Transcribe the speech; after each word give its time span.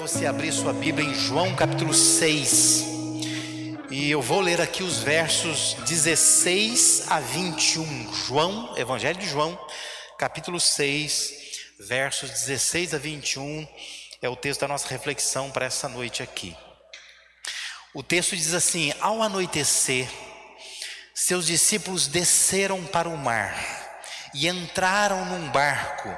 você 0.00 0.24
abrir 0.24 0.50
sua 0.50 0.72
Bíblia 0.72 1.06
em 1.06 1.14
João 1.14 1.54
capítulo 1.54 1.92
6. 1.92 2.84
E 3.90 4.10
eu 4.10 4.22
vou 4.22 4.40
ler 4.40 4.58
aqui 4.58 4.82
os 4.82 5.02
versos 5.02 5.74
16 5.86 7.04
a 7.10 7.20
21. 7.20 8.14
João, 8.14 8.74
Evangelho 8.78 9.18
de 9.18 9.28
João, 9.28 9.60
capítulo 10.16 10.58
6, 10.58 11.34
versos 11.80 12.30
16 12.30 12.94
a 12.94 12.98
21 12.98 13.68
é 14.22 14.28
o 14.30 14.34
texto 14.34 14.62
da 14.62 14.68
nossa 14.68 14.88
reflexão 14.88 15.50
para 15.50 15.66
essa 15.66 15.86
noite 15.86 16.22
aqui. 16.22 16.56
O 17.92 18.02
texto 18.02 18.34
diz 18.34 18.54
assim: 18.54 18.94
Ao 19.02 19.22
anoitecer, 19.22 20.08
seus 21.14 21.46
discípulos 21.46 22.06
desceram 22.06 22.82
para 22.86 23.06
o 23.06 23.18
mar 23.18 23.54
e 24.32 24.48
entraram 24.48 25.26
num 25.26 25.50
barco 25.50 26.08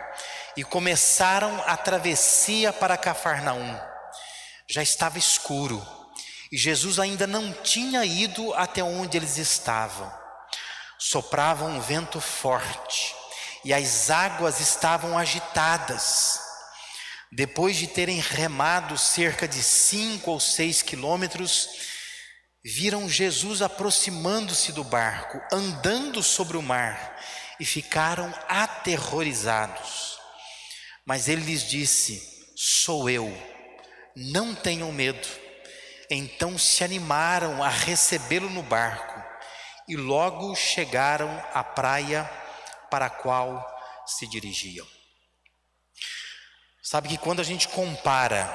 e 0.56 0.64
começaram 0.64 1.62
a 1.66 1.76
travessia 1.76 2.72
para 2.72 2.96
Cafarnaum. 2.96 3.78
Já 4.68 4.82
estava 4.82 5.18
escuro 5.18 5.84
e 6.50 6.56
Jesus 6.56 6.98
ainda 6.98 7.26
não 7.26 7.52
tinha 7.52 8.04
ido 8.04 8.52
até 8.54 8.82
onde 8.82 9.16
eles 9.16 9.38
estavam. 9.38 10.12
Soprava 10.98 11.64
um 11.64 11.80
vento 11.80 12.20
forte 12.20 13.14
e 13.64 13.72
as 13.72 14.10
águas 14.10 14.60
estavam 14.60 15.16
agitadas. 15.16 16.40
Depois 17.30 17.76
de 17.76 17.86
terem 17.86 18.20
remado 18.20 18.98
cerca 18.98 19.48
de 19.48 19.62
cinco 19.62 20.32
ou 20.32 20.38
seis 20.38 20.82
quilômetros, 20.82 21.68
viram 22.62 23.08
Jesus 23.08 23.62
aproximando-se 23.62 24.72
do 24.72 24.84
barco, 24.84 25.40
andando 25.50 26.22
sobre 26.22 26.56
o 26.56 26.62
mar, 26.62 27.18
e 27.58 27.64
ficaram 27.64 28.32
aterrorizados. 28.48 30.11
Mas 31.04 31.28
ele 31.28 31.42
lhes 31.42 31.68
disse: 31.68 32.52
Sou 32.56 33.10
eu, 33.10 33.30
não 34.14 34.54
tenham 34.54 34.92
medo. 34.92 35.26
Então 36.10 36.58
se 36.58 36.84
animaram 36.84 37.62
a 37.62 37.68
recebê-lo 37.68 38.50
no 38.50 38.62
barco 38.62 39.22
e 39.88 39.96
logo 39.96 40.54
chegaram 40.54 41.28
à 41.54 41.64
praia 41.64 42.24
para 42.90 43.06
a 43.06 43.10
qual 43.10 43.66
se 44.06 44.26
dirigiam. 44.26 44.86
Sabe 46.82 47.08
que 47.08 47.16
quando 47.16 47.40
a 47.40 47.44
gente 47.44 47.68
compara 47.68 48.50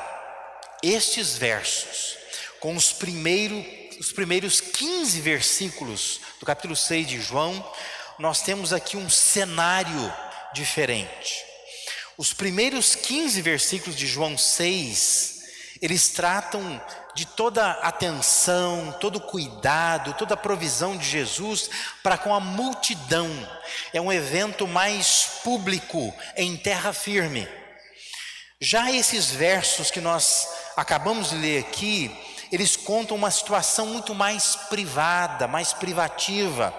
estes 0.83 1.35
versos 1.35 2.17
com 2.59 2.75
os 2.75 2.93
primeiros, 2.93 3.65
os 3.99 4.11
primeiros 4.11 4.61
15 4.61 5.19
versículos 5.21 6.19
do 6.39 6.45
capítulo 6.45 6.75
6 6.75 7.07
de 7.07 7.21
João, 7.21 7.73
nós 8.19 8.41
temos 8.41 8.73
aqui 8.73 8.95
um 8.95 9.09
cenário 9.09 10.13
diferente. 10.53 11.46
Os 12.17 12.33
primeiros 12.33 12.95
15 12.95 13.43
versículos 13.43 13.95
de 13.95 14.07
João 14.07 14.35
6, 14.35 15.35
eles 15.79 16.09
tratam 16.09 16.81
de 17.13 17.27
toda 17.27 17.63
a 17.63 17.89
atenção, 17.89 18.91
todo 18.99 19.17
o 19.17 19.21
cuidado, 19.21 20.15
toda 20.15 20.33
a 20.33 20.37
provisão 20.37 20.97
de 20.97 21.07
Jesus 21.07 21.69
para 22.01 22.17
com 22.17 22.33
a 22.33 22.39
multidão. 22.39 23.29
É 23.93 24.01
um 24.01 24.11
evento 24.11 24.67
mais 24.67 25.41
público, 25.43 26.11
em 26.35 26.57
terra 26.57 26.91
firme. 26.91 27.47
Já 28.59 28.91
esses 28.91 29.29
versos 29.29 29.91
que 29.91 30.01
nós 30.01 30.47
acabamos 30.75 31.29
de 31.29 31.35
ler 31.35 31.59
aqui, 31.59 32.09
eles 32.51 32.75
contam 32.75 33.15
uma 33.15 33.29
situação 33.29 33.85
muito 33.85 34.15
mais 34.15 34.55
privada, 34.55 35.47
mais 35.47 35.71
privativa 35.71 36.73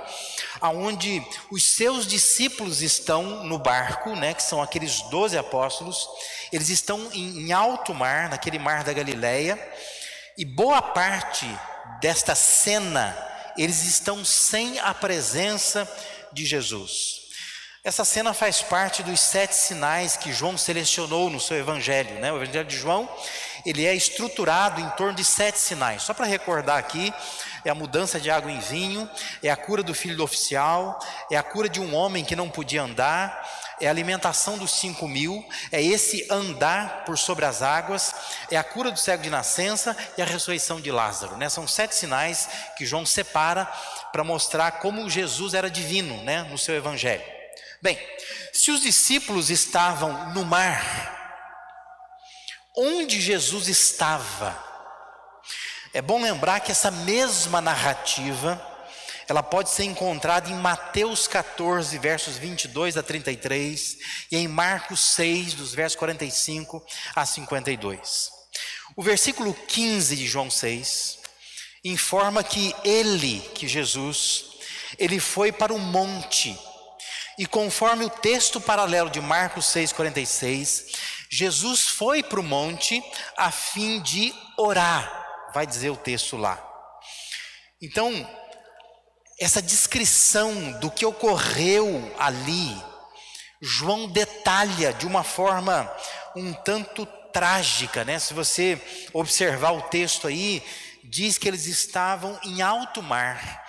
aonde 0.60 1.22
os 1.50 1.62
seus 1.62 2.06
discípulos 2.06 2.82
estão 2.82 3.44
no 3.44 3.58
barco, 3.58 4.14
né, 4.16 4.34
que 4.34 4.42
são 4.42 4.62
aqueles 4.62 5.02
doze 5.02 5.36
apóstolos, 5.36 6.08
eles 6.52 6.68
estão 6.68 7.10
em, 7.12 7.40
em 7.40 7.52
alto 7.52 7.94
mar, 7.94 8.28
naquele 8.28 8.58
mar 8.58 8.84
da 8.84 8.92
Galileia, 8.92 9.58
e 10.36 10.44
boa 10.44 10.80
parte 10.80 11.46
desta 12.00 12.34
cena 12.34 13.16
eles 13.56 13.82
estão 13.82 14.24
sem 14.24 14.78
a 14.78 14.94
presença 14.94 15.90
de 16.32 16.46
Jesus. 16.46 17.27
Essa 17.84 18.04
cena 18.04 18.34
faz 18.34 18.60
parte 18.60 19.04
dos 19.04 19.20
sete 19.20 19.54
sinais 19.54 20.16
que 20.16 20.32
João 20.32 20.58
selecionou 20.58 21.30
no 21.30 21.38
seu 21.38 21.56
evangelho, 21.56 22.18
né? 22.18 22.32
O 22.32 22.42
evangelho 22.42 22.68
de 22.68 22.76
João, 22.76 23.08
ele 23.64 23.86
é 23.86 23.94
estruturado 23.94 24.80
em 24.80 24.88
torno 24.90 25.14
de 25.14 25.24
sete 25.24 25.58
sinais. 25.60 26.02
Só 26.02 26.12
para 26.12 26.26
recordar 26.26 26.76
aqui, 26.76 27.14
é 27.64 27.70
a 27.70 27.76
mudança 27.76 28.18
de 28.18 28.30
água 28.30 28.50
em 28.50 28.58
vinho, 28.58 29.08
é 29.42 29.48
a 29.48 29.56
cura 29.56 29.82
do 29.82 29.94
filho 29.94 30.16
do 30.16 30.24
oficial, 30.24 30.98
é 31.30 31.36
a 31.36 31.42
cura 31.42 31.68
de 31.68 31.80
um 31.80 31.94
homem 31.94 32.24
que 32.24 32.34
não 32.34 32.50
podia 32.50 32.82
andar, 32.82 33.48
é 33.80 33.86
a 33.86 33.90
alimentação 33.90 34.58
dos 34.58 34.72
cinco 34.72 35.06
mil, 35.06 35.46
é 35.70 35.80
esse 35.80 36.26
andar 36.28 37.04
por 37.04 37.16
sobre 37.16 37.44
as 37.44 37.62
águas, 37.62 38.12
é 38.50 38.56
a 38.56 38.64
cura 38.64 38.90
do 38.90 38.98
cego 38.98 39.22
de 39.22 39.30
nascença 39.30 39.96
e 40.16 40.22
a 40.22 40.24
ressurreição 40.24 40.80
de 40.80 40.90
Lázaro. 40.90 41.36
Né? 41.36 41.48
São 41.48 41.66
sete 41.68 41.94
sinais 41.94 42.48
que 42.76 42.84
João 42.84 43.06
separa 43.06 43.66
para 44.12 44.24
mostrar 44.24 44.72
como 44.72 45.08
Jesus 45.08 45.54
era 45.54 45.70
divino 45.70 46.24
né? 46.24 46.42
no 46.42 46.58
seu 46.58 46.74
evangelho. 46.74 47.37
Bem, 47.80 47.98
se 48.52 48.72
os 48.72 48.80
discípulos 48.80 49.50
estavam 49.50 50.32
no 50.34 50.44
mar, 50.44 51.16
onde 52.76 53.20
Jesus 53.20 53.68
estava? 53.68 54.66
É 55.94 56.02
bom 56.02 56.20
lembrar 56.20 56.60
que 56.60 56.72
essa 56.72 56.90
mesma 56.90 57.60
narrativa, 57.60 58.60
ela 59.28 59.44
pode 59.44 59.70
ser 59.70 59.84
encontrada 59.84 60.50
em 60.50 60.54
Mateus 60.54 61.28
14, 61.28 61.96
versos 61.98 62.36
22 62.36 62.96
a 62.96 63.02
33, 63.02 63.96
e 64.32 64.36
em 64.36 64.48
Marcos 64.48 65.14
6, 65.14 65.54
dos 65.54 65.72
versos 65.72 65.96
45 65.98 66.84
a 67.14 67.24
52. 67.24 68.30
O 68.96 69.02
versículo 69.02 69.54
15 69.54 70.16
de 70.16 70.26
João 70.26 70.50
6 70.50 71.18
informa 71.84 72.42
que 72.42 72.74
ele, 72.84 73.40
que 73.54 73.68
Jesus, 73.68 74.46
ele 74.98 75.20
foi 75.20 75.52
para 75.52 75.72
o 75.72 75.78
monte, 75.78 76.58
e 77.38 77.46
conforme 77.46 78.04
o 78.04 78.10
texto 78.10 78.60
paralelo 78.60 79.08
de 79.08 79.20
Marcos 79.20 79.66
6,46, 79.66 80.96
Jesus 81.30 81.88
foi 81.88 82.22
para 82.22 82.40
o 82.40 82.42
monte 82.42 83.02
a 83.36 83.50
fim 83.50 84.00
de 84.02 84.34
orar 84.56 85.18
vai 85.52 85.66
dizer 85.66 85.90
o 85.90 85.96
texto 85.96 86.36
lá. 86.36 86.62
Então, 87.80 88.28
essa 89.40 89.62
descrição 89.62 90.72
do 90.80 90.90
que 90.90 91.06
ocorreu 91.06 92.14
ali, 92.18 92.76
João 93.60 94.08
detalha 94.08 94.92
de 94.92 95.06
uma 95.06 95.22
forma 95.24 95.90
um 96.36 96.52
tanto 96.52 97.06
trágica, 97.32 98.04
né? 98.04 98.18
Se 98.18 98.34
você 98.34 98.80
observar 99.12 99.72
o 99.72 99.82
texto 99.82 100.26
aí, 100.26 100.62
diz 101.04 101.38
que 101.38 101.48
eles 101.48 101.66
estavam 101.66 102.38
em 102.44 102.62
alto 102.62 103.02
mar, 103.02 103.64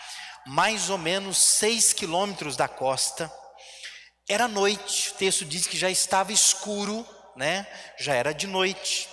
mais 0.45 0.89
ou 0.89 0.97
menos 0.97 1.37
seis 1.37 1.93
quilômetros 1.93 2.55
da 2.55 2.67
costa. 2.67 3.31
Era 4.29 4.47
noite, 4.47 5.11
o 5.11 5.13
texto 5.15 5.43
diz 5.43 5.67
que 5.67 5.77
já 5.77 5.89
estava 5.89 6.31
escuro, 6.31 7.05
né? 7.35 7.67
Já 7.97 8.13
era 8.13 8.33
de 8.33 8.47
noite 8.47 9.09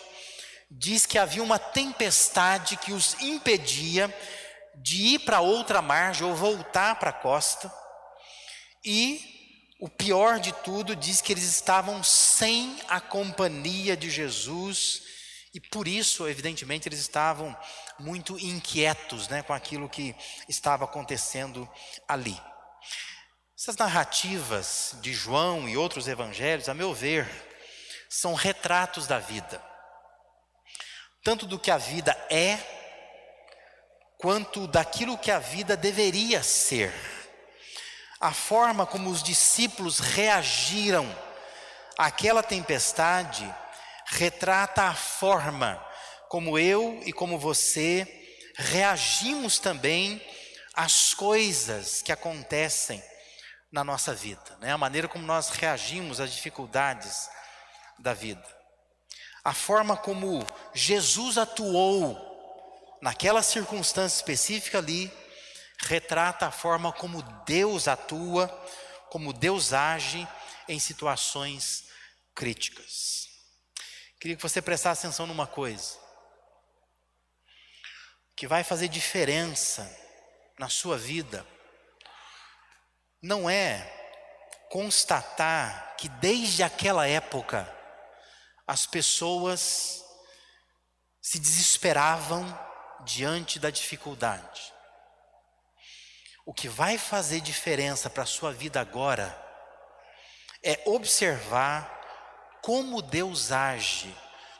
diz 0.70 1.06
que 1.06 1.18
havia 1.18 1.42
uma 1.42 1.58
tempestade 1.58 2.76
que 2.76 2.92
os 2.92 3.14
impedia 3.20 4.12
de 4.76 5.14
ir 5.14 5.18
para 5.20 5.40
outra 5.40 5.80
margem 5.80 6.26
ou 6.26 6.34
voltar 6.34 6.96
para 6.96 7.10
a 7.10 7.14
costa. 7.14 7.72
E 8.84 9.34
o 9.80 9.88
pior 9.88 10.40
de 10.40 10.52
tudo, 10.52 10.96
diz 10.96 11.20
que 11.20 11.32
eles 11.32 11.44
estavam 11.44 12.02
sem 12.02 12.78
a 12.88 13.00
companhia 13.00 13.96
de 13.96 14.10
Jesus 14.10 15.02
e 15.52 15.60
por 15.60 15.88
isso, 15.88 16.28
evidentemente, 16.28 16.88
eles 16.88 17.00
estavam 17.00 17.56
muito 17.98 18.38
inquietos 18.38 19.28
né, 19.28 19.42
com 19.42 19.54
aquilo 19.54 19.88
que 19.88 20.14
estava 20.48 20.84
acontecendo 20.84 21.68
ali. 22.06 22.38
Essas 23.58 23.76
narrativas 23.76 24.96
de 25.00 25.12
João 25.12 25.68
e 25.68 25.76
outros 25.76 26.08
evangelhos, 26.08 26.68
a 26.68 26.74
meu 26.74 26.92
ver, 26.92 27.28
são 28.08 28.34
retratos 28.34 29.06
da 29.06 29.18
vida 29.18 29.62
tanto 31.26 31.44
do 31.44 31.58
que 31.58 31.72
a 31.72 31.76
vida 31.76 32.16
é, 32.30 32.56
quanto 34.16 34.68
daquilo 34.68 35.18
que 35.18 35.32
a 35.32 35.40
vida 35.40 35.76
deveria 35.76 36.40
ser. 36.40 36.94
A 38.20 38.32
forma 38.32 38.86
como 38.86 39.10
os 39.10 39.24
discípulos 39.24 39.98
reagiram 39.98 41.04
àquela 41.98 42.44
tempestade 42.44 43.52
retrata 44.06 44.84
a 44.84 44.94
forma 44.94 45.84
como 46.28 46.56
eu 46.56 47.02
e 47.04 47.12
como 47.12 47.40
você 47.40 48.06
reagimos 48.54 49.58
também 49.58 50.24
às 50.74 51.12
coisas 51.12 52.02
que 52.02 52.12
acontecem 52.12 53.02
na 53.70 53.82
nossa 53.84 54.14
vida, 54.14 54.56
né? 54.60 54.72
a 54.72 54.78
maneira 54.78 55.08
como 55.08 55.26
nós 55.26 55.50
reagimos 55.50 56.20
às 56.20 56.32
dificuldades 56.32 57.28
da 57.98 58.14
vida 58.14 58.56
a 59.46 59.54
forma 59.54 59.96
como 59.96 60.44
Jesus 60.74 61.38
atuou 61.38 62.18
naquela 63.00 63.44
circunstância 63.44 64.16
específica 64.16 64.78
ali, 64.78 65.08
retrata 65.78 66.48
a 66.48 66.50
forma 66.50 66.92
como 66.92 67.22
Deus 67.44 67.86
atua, 67.86 68.48
como 69.08 69.32
Deus 69.32 69.72
age 69.72 70.26
em 70.66 70.80
situações 70.80 71.84
críticas. 72.34 73.28
queria 74.18 74.34
que 74.34 74.42
você 74.42 74.60
prestasse 74.60 75.06
atenção 75.06 75.28
numa 75.28 75.46
coisa 75.46 75.96
que 78.34 78.48
vai 78.48 78.64
fazer 78.64 78.88
diferença 78.88 79.88
na 80.58 80.68
sua 80.68 80.98
vida. 80.98 81.46
Não 83.26 83.50
é 83.50 83.92
constatar 84.70 85.96
que 85.96 86.08
desde 86.08 86.62
aquela 86.62 87.08
época 87.08 87.68
as 88.64 88.86
pessoas 88.86 90.04
se 91.20 91.40
desesperavam 91.40 92.46
diante 93.04 93.58
da 93.58 93.68
dificuldade. 93.68 94.72
O 96.44 96.54
que 96.54 96.68
vai 96.68 96.96
fazer 96.98 97.40
diferença 97.40 98.08
para 98.08 98.22
a 98.22 98.26
sua 98.26 98.52
vida 98.52 98.80
agora 98.80 99.36
é 100.62 100.80
observar 100.86 102.60
como 102.62 103.02
Deus 103.02 103.50
age 103.50 104.16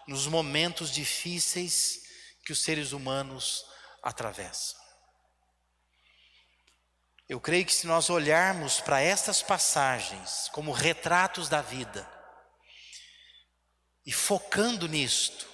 nos 0.09 0.27
momentos 0.27 0.91
difíceis 0.91 2.01
que 2.45 2.51
os 2.53 2.65
seres 2.65 2.91
humanos 2.91 3.65
atravessam. 4.03 4.86
Eu 7.29 7.41
creio 7.41 7.67
que 7.67 7.75
se 7.75 7.87
nós 7.89 8.09
olharmos 8.09 8.81
para 8.81 9.01
estas 9.01 9.43
passagens 9.43 10.49
como 10.53 10.71
retratos 10.71 11.49
da 11.49 11.61
vida 11.61 12.09
e 14.05 14.13
focando 14.13 14.87
nisto, 14.87 15.49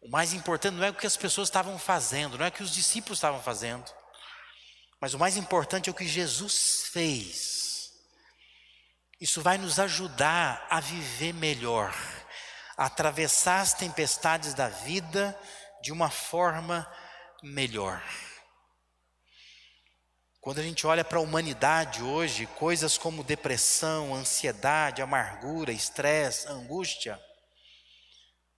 o 0.00 0.08
mais 0.08 0.32
importante 0.32 0.76
não 0.76 0.84
é 0.84 0.88
o 0.88 0.94
que 0.94 1.06
as 1.06 1.18
pessoas 1.18 1.48
estavam 1.48 1.78
fazendo, 1.78 2.38
não 2.38 2.46
é 2.46 2.48
o 2.48 2.52
que 2.52 2.62
os 2.62 2.72
discípulos 2.72 3.18
estavam 3.18 3.42
fazendo, 3.42 3.84
mas 4.98 5.12
o 5.12 5.18
mais 5.18 5.36
importante 5.36 5.90
é 5.90 5.92
o 5.92 5.94
que 5.94 6.08
Jesus 6.08 6.88
fez. 6.90 7.92
Isso 9.20 9.42
vai 9.42 9.58
nos 9.58 9.78
ajudar 9.78 10.66
a 10.70 10.80
viver 10.80 11.34
melhor, 11.34 11.94
a 12.74 12.86
atravessar 12.86 13.60
as 13.60 13.74
tempestades 13.74 14.54
da 14.54 14.70
vida 14.70 15.38
de 15.82 15.92
uma 15.92 16.08
forma 16.08 16.90
melhor. 17.42 18.02
Quando 20.40 20.58
a 20.58 20.62
gente 20.62 20.86
olha 20.86 21.04
para 21.04 21.18
a 21.18 21.20
humanidade 21.20 22.02
hoje, 22.02 22.46
coisas 22.46 22.96
como 22.96 23.22
depressão, 23.22 24.14
ansiedade, 24.14 25.02
amargura, 25.02 25.70
estresse, 25.70 26.48
angústia, 26.48 27.20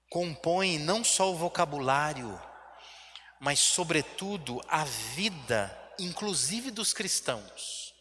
compõem 0.08 0.78
não 0.78 1.02
só 1.02 1.32
o 1.32 1.36
vocabulário, 1.36 2.40
mas, 3.40 3.58
sobretudo, 3.58 4.64
a 4.68 4.84
vida, 4.84 5.76
inclusive 5.98 6.70
dos 6.70 6.92
cristãos. 6.92 7.92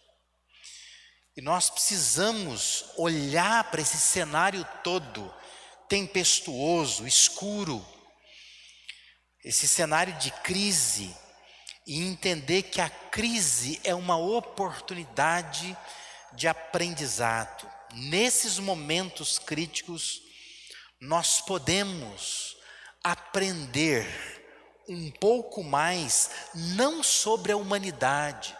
E 1.35 1.41
nós 1.41 1.71
precisamos 1.71 2.85
olhar 2.97 3.63
para 3.71 3.81
esse 3.81 3.97
cenário 3.97 4.63
todo, 4.83 5.33
tempestuoso, 5.89 7.07
escuro, 7.07 7.83
esse 9.43 9.67
cenário 9.67 10.13
de 10.19 10.29
crise, 10.29 11.17
e 11.91 12.07
entender 12.07 12.61
que 12.63 12.79
a 12.79 12.89
crise 12.89 13.81
é 13.83 13.93
uma 13.93 14.15
oportunidade 14.15 15.77
de 16.31 16.47
aprendizado. 16.47 17.69
Nesses 17.93 18.57
momentos 18.59 19.37
críticos, 19.37 20.21
nós 21.01 21.41
podemos 21.41 22.55
aprender 23.03 24.07
um 24.87 25.11
pouco 25.11 25.65
mais, 25.65 26.31
não 26.55 27.03
sobre 27.03 27.51
a 27.51 27.57
humanidade, 27.57 28.57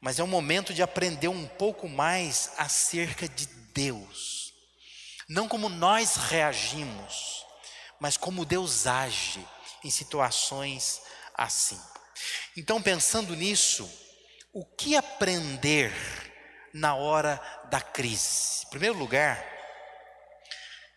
mas 0.00 0.18
é 0.18 0.24
um 0.24 0.26
momento 0.26 0.72
de 0.72 0.82
aprender 0.82 1.28
um 1.28 1.46
pouco 1.46 1.86
mais 1.86 2.52
acerca 2.56 3.28
de 3.28 3.44
Deus. 3.74 4.54
Não 5.28 5.46
como 5.46 5.68
nós 5.68 6.16
reagimos, 6.16 7.44
mas 8.00 8.16
como 8.16 8.46
Deus 8.46 8.86
age 8.86 9.46
em 9.84 9.90
situações 9.90 11.02
assim. 11.40 11.80
Então, 12.54 12.82
pensando 12.82 13.34
nisso, 13.34 13.90
o 14.52 14.62
que 14.62 14.94
aprender 14.94 15.90
na 16.74 16.94
hora 16.94 17.40
da 17.70 17.80
crise? 17.80 18.66
Em 18.66 18.68
primeiro 18.68 18.98
lugar, 18.98 19.42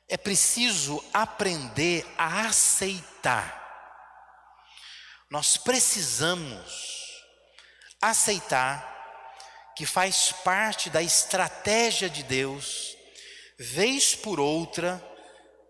é 0.10 0.18
preciso 0.18 1.02
aprender 1.14 2.06
a 2.18 2.48
aceitar. 2.48 3.62
Nós 5.30 5.56
precisamos 5.56 7.24
aceitar 8.02 8.92
que 9.78 9.86
faz 9.86 10.34
parte 10.44 10.90
da 10.90 11.02
estratégia 11.02 12.10
de 12.10 12.22
Deus, 12.22 12.98
vez 13.58 14.14
por 14.14 14.42
outra, 14.42 15.02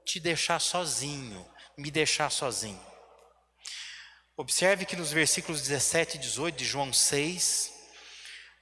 te 0.04 0.20
deixar 0.20 0.60
sozinho, 0.60 1.48
me 1.78 1.92
deixar 1.92 2.32
sozinho. 2.32 2.93
Observe 4.36 4.84
que 4.84 4.96
nos 4.96 5.12
versículos 5.12 5.62
17 5.62 6.18
e 6.18 6.20
18 6.20 6.56
de 6.56 6.66
João 6.66 6.92
6, 6.92 7.72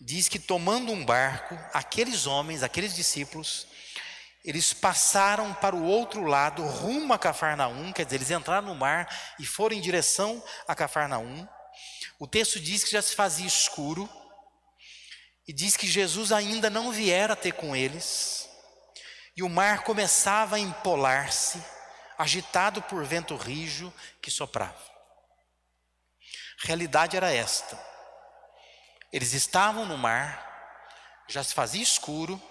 diz 0.01 0.27
que 0.27 0.37
tomando 0.37 0.91
um 0.91 1.05
barco, 1.05 1.57
aqueles 1.73 2.27
homens, 2.27 2.61
aqueles 2.61 2.93
discípulos, 2.93 3.67
eles 4.43 4.73
passaram 4.73 5.53
para 5.53 5.73
o 5.73 5.85
outro 5.85 6.25
lado, 6.25 6.61
rumo 6.65 7.13
a 7.13 7.17
Cafarnaum, 7.17 7.93
quer 7.93 8.03
dizer, 8.03 8.17
eles 8.17 8.31
entraram 8.31 8.67
no 8.67 8.75
mar 8.75 9.07
e 9.39 9.45
foram 9.45 9.73
em 9.73 9.79
direção 9.79 10.43
a 10.67 10.75
Cafarnaum. 10.75 11.47
O 12.19 12.27
texto 12.27 12.59
diz 12.59 12.83
que 12.83 12.91
já 12.91 13.01
se 13.01 13.15
fazia 13.15 13.47
escuro, 13.47 14.09
e 15.47 15.53
diz 15.53 15.77
que 15.77 15.87
Jesus 15.87 16.33
ainda 16.33 16.69
não 16.69 16.91
viera 16.91 17.33
ter 17.33 17.53
com 17.53 17.73
eles, 17.73 18.49
e 19.37 19.41
o 19.41 19.47
mar 19.47 19.85
começava 19.85 20.57
a 20.57 20.59
empolar-se, 20.59 21.63
agitado 22.17 22.81
por 22.81 23.05
vento 23.05 23.37
rijo 23.37 23.91
que 24.21 24.29
soprava 24.29 24.90
realidade 26.63 27.17
era 27.17 27.31
esta: 27.31 27.79
eles 29.11 29.33
estavam 29.33 29.85
no 29.85 29.97
mar, 29.97 30.47
já 31.27 31.43
se 31.43 31.53
fazia 31.53 31.81
escuro, 31.81 32.41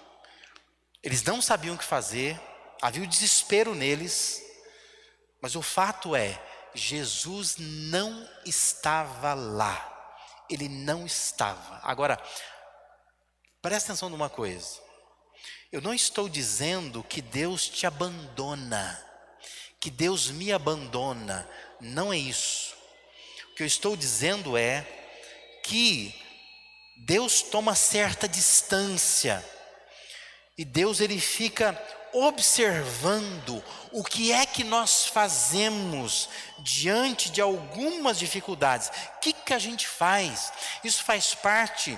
eles 1.01 1.23
não 1.23 1.41
sabiam 1.41 1.75
o 1.75 1.77
que 1.77 1.83
fazer, 1.83 2.39
havia 2.81 3.03
o 3.03 3.07
desespero 3.07 3.73
neles, 3.73 4.41
mas 5.41 5.55
o 5.55 5.61
fato 5.61 6.15
é, 6.15 6.41
Jesus 6.73 7.55
não 7.57 8.27
estava 8.45 9.33
lá, 9.33 10.45
ele 10.49 10.69
não 10.69 11.05
estava. 11.05 11.79
Agora, 11.83 12.21
presta 13.61 13.91
atenção 13.91 14.09
numa 14.09 14.29
coisa, 14.29 14.79
eu 15.71 15.81
não 15.81 15.93
estou 15.93 16.27
dizendo 16.27 17.03
que 17.03 17.21
Deus 17.21 17.67
te 17.67 17.87
abandona, 17.87 19.01
que 19.79 19.89
Deus 19.89 20.29
me 20.29 20.51
abandona, 20.51 21.49
não 21.79 22.13
é 22.13 22.17
isso 22.17 22.80
que 23.55 23.63
eu 23.63 23.67
estou 23.67 23.95
dizendo 23.95 24.57
é 24.57 24.85
que 25.63 26.15
Deus 26.97 27.41
toma 27.41 27.75
certa 27.75 28.27
distância 28.27 29.43
e 30.57 30.65
Deus 30.65 30.99
ele 30.99 31.19
fica 31.19 31.79
observando 32.13 33.63
o 33.91 34.03
que 34.03 34.31
é 34.31 34.45
que 34.45 34.63
nós 34.63 35.05
fazemos 35.07 36.29
diante 36.59 37.31
de 37.31 37.41
algumas 37.41 38.19
dificuldades. 38.19 38.89
O 38.89 39.19
que, 39.21 39.33
que 39.33 39.53
a 39.53 39.59
gente 39.59 39.87
faz? 39.87 40.51
Isso 40.83 41.03
faz 41.03 41.33
parte 41.33 41.97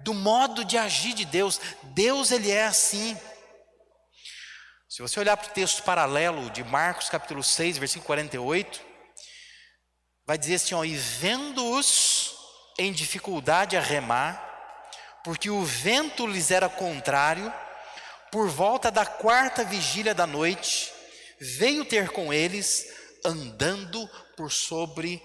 do 0.00 0.12
modo 0.12 0.64
de 0.64 0.76
agir 0.76 1.14
de 1.14 1.24
Deus. 1.24 1.60
Deus 1.82 2.30
ele 2.30 2.50
é 2.50 2.66
assim. 2.66 3.16
Se 4.88 5.02
você 5.02 5.18
olhar 5.18 5.36
para 5.36 5.50
o 5.50 5.54
texto 5.54 5.82
paralelo 5.82 6.50
de 6.50 6.62
Marcos 6.62 7.08
capítulo 7.08 7.42
6, 7.42 7.78
versículo 7.78 8.06
48, 8.06 8.80
vai 10.26 10.38
dizer 10.38 10.56
assim: 10.56 10.74
ó, 10.74 10.84
e 10.84 10.94
vendo-os 10.96 12.34
em 12.78 12.92
dificuldade 12.92 13.76
a 13.76 13.80
remar, 13.80 14.40
porque 15.24 15.50
o 15.50 15.62
vento 15.62 16.26
lhes 16.26 16.50
era 16.50 16.68
contrário, 16.68 17.52
por 18.30 18.48
volta 18.48 18.90
da 18.90 19.06
quarta 19.06 19.64
vigília 19.64 20.14
da 20.14 20.26
noite, 20.26 20.92
veio 21.40 21.84
ter 21.84 22.10
com 22.10 22.32
eles, 22.32 22.86
andando 23.24 24.08
por 24.36 24.50
sobre 24.50 25.22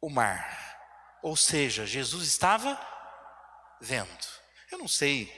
o 0.00 0.10
mar. 0.10 0.76
Ou 1.22 1.34
seja, 1.34 1.86
Jesus 1.86 2.28
estava 2.28 2.78
vendo. 3.80 4.26
Eu 4.70 4.78
não 4.78 4.88
sei 4.88 5.32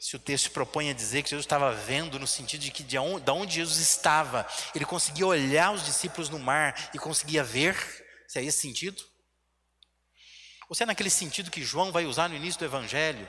se 0.00 0.16
o 0.16 0.18
texto 0.18 0.50
propõe 0.50 0.90
a 0.90 0.94
dizer 0.94 1.22
que 1.22 1.30
Jesus 1.30 1.44
estava 1.44 1.72
vendo 1.72 2.18
no 2.18 2.26
sentido 2.26 2.62
de 2.62 2.72
que 2.72 2.82
de 2.82 2.98
onde, 2.98 3.24
de 3.24 3.30
onde 3.30 3.54
Jesus 3.54 3.78
estava, 3.78 4.46
ele 4.74 4.84
conseguia 4.84 5.26
olhar 5.26 5.72
os 5.72 5.84
discípulos 5.84 6.28
no 6.28 6.40
mar 6.40 6.90
e 6.92 6.98
conseguia 6.98 7.44
ver. 7.44 8.01
Se 8.32 8.38
é 8.38 8.44
esse 8.44 8.60
sentido? 8.60 9.04
Ou 10.66 10.74
se 10.74 10.82
é 10.82 10.86
naquele 10.86 11.10
sentido 11.10 11.50
que 11.50 11.62
João 11.62 11.92
vai 11.92 12.06
usar 12.06 12.30
no 12.30 12.34
início 12.34 12.58
do 12.58 12.64
Evangelho, 12.64 13.28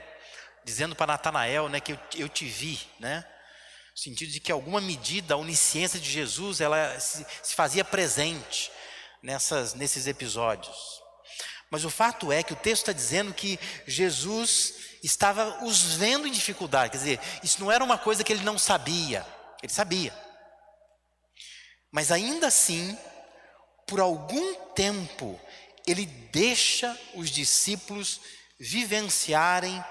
dizendo 0.64 0.96
para 0.96 1.08
Natanael 1.08 1.68
né, 1.68 1.82
que 1.82 1.92
eu, 1.92 2.00
eu 2.16 2.30
te 2.30 2.46
vi, 2.46 2.80
né? 3.02 3.18
No 3.92 3.98
sentido 3.98 4.32
de 4.32 4.40
que 4.40 4.50
alguma 4.50 4.80
medida 4.80 5.34
a 5.34 5.38
onisciência 5.38 6.00
de 6.00 6.10
Jesus 6.10 6.62
ela 6.62 6.98
se, 7.02 7.26
se 7.44 7.54
fazia 7.54 7.84
presente 7.84 8.72
nessas, 9.22 9.74
nesses 9.74 10.08
episódios. 10.08 10.78
Mas 11.70 11.84
o 11.84 11.90
fato 11.90 12.32
é 12.32 12.42
que 12.42 12.54
o 12.54 12.56
texto 12.56 12.84
está 12.84 12.94
dizendo 12.94 13.34
que 13.34 13.60
Jesus 13.86 14.76
estava 15.04 15.66
os 15.66 15.96
vendo 15.96 16.26
em 16.26 16.32
dificuldade, 16.32 16.92
quer 16.92 16.98
dizer, 16.98 17.20
isso 17.44 17.60
não 17.60 17.70
era 17.70 17.84
uma 17.84 17.98
coisa 17.98 18.24
que 18.24 18.32
ele 18.32 18.46
não 18.46 18.58
sabia, 18.58 19.28
ele 19.62 19.74
sabia. 19.74 20.18
Mas 21.92 22.10
ainda 22.10 22.48
assim, 22.48 22.98
por 23.86 24.00
algum 24.00 24.56
tempo, 24.74 25.40
ele 25.86 26.06
deixa 26.06 26.98
os 27.16 27.30
discípulos 27.30 28.22
vivenciarem 28.60 29.84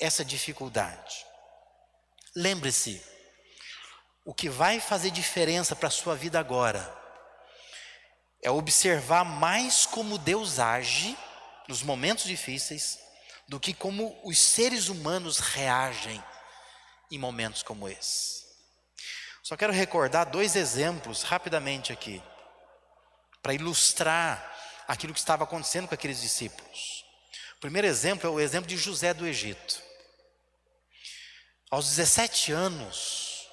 essa 0.00 0.24
dificuldade. 0.24 1.24
Lembre-se, 2.34 3.02
o 4.24 4.34
que 4.34 4.48
vai 4.48 4.80
fazer 4.80 5.10
diferença 5.10 5.76
para 5.76 5.88
a 5.88 5.90
sua 5.90 6.14
vida 6.14 6.38
agora 6.38 6.94
é 8.42 8.50
observar 8.50 9.24
mais 9.24 9.86
como 9.86 10.18
Deus 10.18 10.58
age 10.58 11.16
nos 11.68 11.82
momentos 11.82 12.24
difíceis 12.24 12.98
do 13.48 13.60
que 13.60 13.72
como 13.72 14.18
os 14.24 14.38
seres 14.38 14.88
humanos 14.88 15.38
reagem 15.38 16.22
em 17.10 17.18
momentos 17.18 17.62
como 17.62 17.88
esse. 17.88 18.44
Só 19.42 19.56
quero 19.56 19.72
recordar 19.72 20.26
dois 20.26 20.56
exemplos 20.56 21.22
rapidamente 21.22 21.92
aqui, 21.92 22.20
para 23.46 23.54
ilustrar 23.54 24.44
aquilo 24.88 25.12
que 25.12 25.20
estava 25.20 25.44
acontecendo 25.44 25.86
com 25.86 25.94
aqueles 25.94 26.20
discípulos. 26.20 27.04
O 27.56 27.60
primeiro 27.60 27.86
exemplo 27.86 28.26
é 28.26 28.28
o 28.28 28.40
exemplo 28.40 28.68
de 28.68 28.76
José 28.76 29.14
do 29.14 29.24
Egito. 29.24 29.80
Aos 31.70 31.90
17 31.90 32.50
anos, 32.50 33.46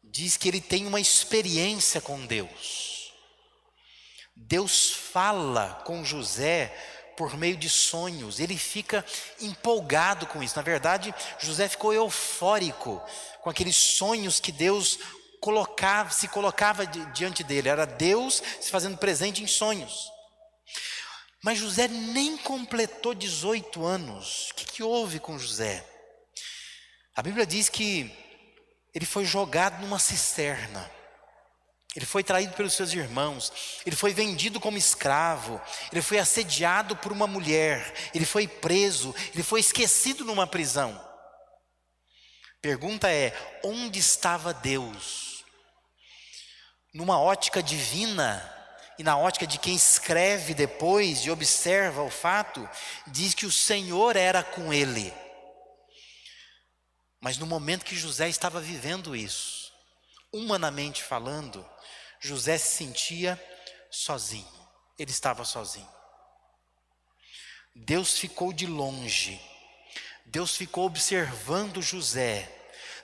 diz 0.00 0.36
que 0.36 0.46
ele 0.46 0.60
tem 0.60 0.86
uma 0.86 1.00
experiência 1.00 2.00
com 2.00 2.24
Deus. 2.24 3.12
Deus 4.36 4.92
fala 4.92 5.82
com 5.84 6.04
José 6.04 6.68
por 7.16 7.36
meio 7.36 7.56
de 7.56 7.68
sonhos, 7.68 8.38
ele 8.38 8.56
fica 8.56 9.04
empolgado 9.40 10.24
com 10.28 10.40
isso. 10.40 10.54
Na 10.54 10.62
verdade, 10.62 11.12
José 11.40 11.68
ficou 11.68 11.92
eufórico 11.92 13.02
com 13.40 13.50
aqueles 13.50 13.74
sonhos 13.74 14.38
que 14.38 14.52
Deus 14.52 15.00
colocava, 15.44 16.10
se 16.10 16.26
colocava 16.26 16.86
diante 16.86 17.44
dele. 17.44 17.68
Era 17.68 17.84
Deus 17.84 18.42
se 18.58 18.70
fazendo 18.70 18.96
presente 18.96 19.42
em 19.42 19.46
sonhos. 19.46 20.10
Mas 21.42 21.58
José 21.58 21.86
nem 21.86 22.38
completou 22.38 23.12
18 23.12 23.84
anos. 23.84 24.48
O 24.50 24.54
que, 24.54 24.64
que 24.64 24.82
houve 24.82 25.20
com 25.20 25.38
José? 25.38 25.86
A 27.14 27.20
Bíblia 27.20 27.46
diz 27.46 27.68
que 27.68 28.10
ele 28.94 29.04
foi 29.04 29.26
jogado 29.26 29.82
numa 29.82 29.98
cisterna. 29.98 30.90
Ele 31.94 32.06
foi 32.06 32.24
traído 32.24 32.54
pelos 32.54 32.72
seus 32.72 32.92
irmãos, 32.94 33.52
ele 33.86 33.94
foi 33.94 34.12
vendido 34.12 34.58
como 34.58 34.76
escravo, 34.76 35.60
ele 35.92 36.02
foi 36.02 36.18
assediado 36.18 36.96
por 36.96 37.12
uma 37.12 37.26
mulher, 37.26 37.94
ele 38.12 38.24
foi 38.24 38.48
preso, 38.48 39.14
ele 39.32 39.44
foi 39.44 39.60
esquecido 39.60 40.24
numa 40.24 40.44
prisão. 40.44 40.98
Pergunta 42.60 43.08
é: 43.12 43.32
onde 43.62 44.00
estava 44.00 44.52
Deus? 44.52 45.33
Numa 46.94 47.20
ótica 47.20 47.60
divina 47.60 48.50
e 48.96 49.02
na 49.02 49.18
ótica 49.18 49.48
de 49.48 49.58
quem 49.58 49.74
escreve 49.74 50.54
depois 50.54 51.26
e 51.26 51.30
observa 51.30 52.02
o 52.02 52.10
fato, 52.10 52.68
diz 53.08 53.34
que 53.34 53.44
o 53.44 53.50
Senhor 53.50 54.14
era 54.14 54.44
com 54.44 54.72
ele. 54.72 55.12
Mas 57.20 57.36
no 57.36 57.46
momento 57.46 57.84
que 57.84 57.96
José 57.96 58.28
estava 58.28 58.60
vivendo 58.60 59.16
isso, 59.16 59.72
humanamente 60.32 61.02
falando, 61.02 61.68
José 62.20 62.56
se 62.58 62.76
sentia 62.76 63.42
sozinho, 63.90 64.68
ele 64.96 65.10
estava 65.10 65.44
sozinho. 65.44 65.88
Deus 67.74 68.16
ficou 68.16 68.52
de 68.52 68.66
longe, 68.66 69.40
Deus 70.24 70.56
ficou 70.56 70.86
observando 70.86 71.82
José, 71.82 72.48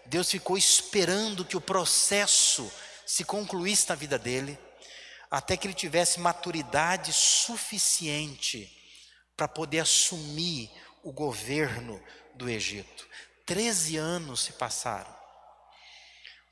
Deus 0.06 0.30
ficou 0.30 0.56
esperando 0.56 1.44
que 1.44 1.56
o 1.56 1.60
processo 1.60 2.70
se 3.10 3.24
concluísse 3.24 3.88
na 3.88 3.96
vida 3.96 4.16
dele, 4.16 4.56
até 5.28 5.56
que 5.56 5.66
ele 5.66 5.74
tivesse 5.74 6.20
maturidade 6.20 7.12
suficiente 7.12 8.70
para 9.36 9.48
poder 9.48 9.80
assumir 9.80 10.70
o 11.02 11.10
governo 11.12 12.00
do 12.36 12.48
Egito. 12.48 13.08
Treze 13.44 13.96
anos 13.96 14.42
se 14.42 14.52
passaram. 14.52 15.12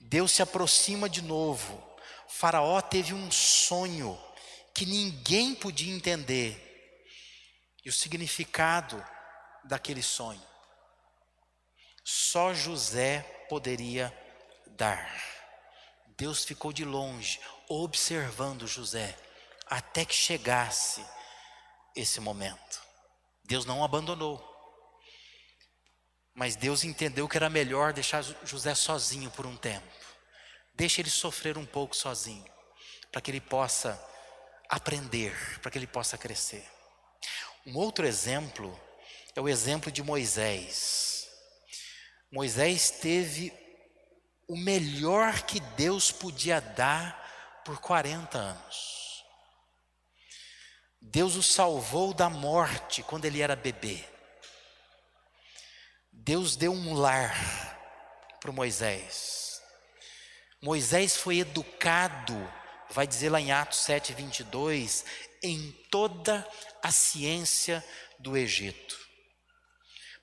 Deus 0.01 0.33
se 0.33 0.43
aproxima 0.43 1.09
de 1.09 1.23
novo, 1.23 1.81
Faraó 2.27 2.81
teve 2.81 3.15
um 3.15 3.31
sonho 3.31 4.21
que 4.75 4.85
ninguém 4.85 5.55
podia 5.55 5.95
entender. 5.95 6.65
E 7.85 7.89
o 7.89 7.93
significado 7.93 9.01
daquele 9.63 10.03
sonho. 10.03 10.43
Só 12.03 12.53
José 12.53 13.21
poderia 13.49 14.13
dar. 14.67 15.38
Deus 16.19 16.45
ficou 16.45 16.73
de 16.73 16.85
longe, 16.85 17.41
observando 17.69 18.67
José, 18.67 19.17
até 19.67 20.05
que 20.05 20.15
chegasse 20.15 21.01
esse 21.95 22.19
momento. 22.19 22.83
Deus 23.45 23.65
não 23.65 23.85
abandonou. 23.85 24.45
Mas 26.35 26.57
Deus 26.57 26.83
entendeu 26.83 27.29
que 27.29 27.37
era 27.37 27.49
melhor 27.49 27.93
deixar 27.93 28.23
José 28.45 28.75
sozinho 28.75 29.31
por 29.31 29.47
um 29.47 29.57
tempo. 29.57 29.87
Deixa 30.75 31.01
ele 31.01 31.09
sofrer 31.09 31.57
um 31.57 31.65
pouco 31.65 31.95
sozinho, 31.95 32.45
para 33.13 33.21
que 33.21 33.31
ele 33.31 33.41
possa 33.41 33.97
aprender, 34.69 35.61
para 35.61 35.71
que 35.71 35.79
ele 35.79 35.87
possa 35.87 36.19
crescer. 36.19 36.67
Um 37.65 37.77
outro 37.77 38.05
exemplo 38.05 38.79
é 39.37 39.41
o 39.41 39.49
exemplo 39.49 39.91
de 39.93 40.03
Moisés. 40.03 41.29
Moisés 42.31 42.91
teve 42.91 43.68
o 44.49 44.57
melhor 44.57 45.43
que 45.43 45.61
Deus 45.61 46.11
podia 46.11 46.59
dar 46.59 47.63
por 47.65 47.79
40 47.79 48.39
anos. 48.39 49.23
Deus 51.01 51.37
o 51.37 51.43
salvou 51.43 52.15
da 52.15 52.31
morte 52.31 53.03
quando 53.03 53.27
ele 53.27 53.43
era 53.43 53.55
bebê. 53.55 54.03
Deus 56.11 56.57
deu 56.57 56.73
um 56.73 56.95
lar 56.95 57.37
para 58.41 58.51
Moisés. 58.51 59.61
Moisés 60.63 61.17
foi 61.17 61.39
educado, 61.39 62.35
vai 62.91 63.07
dizer 63.07 63.29
lá 63.31 63.41
em 63.41 63.53
Atos 63.53 63.79
7, 63.81 64.15
22, 64.15 65.05
em 65.43 65.71
toda 65.91 66.47
a 66.83 66.91
ciência 66.91 67.85
do 68.19 68.37
Egito. 68.37 68.99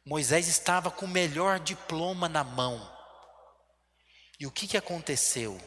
Moisés 0.03 0.47
estava 0.47 0.91
com 0.91 1.05
o 1.05 1.09
melhor 1.09 1.59
diploma 1.59 2.27
na 2.27 2.43
mão. 2.43 2.94
E 4.39 4.45
o 4.45 4.51
que, 4.51 4.67
que 4.67 4.77
aconteceu? 4.77 5.59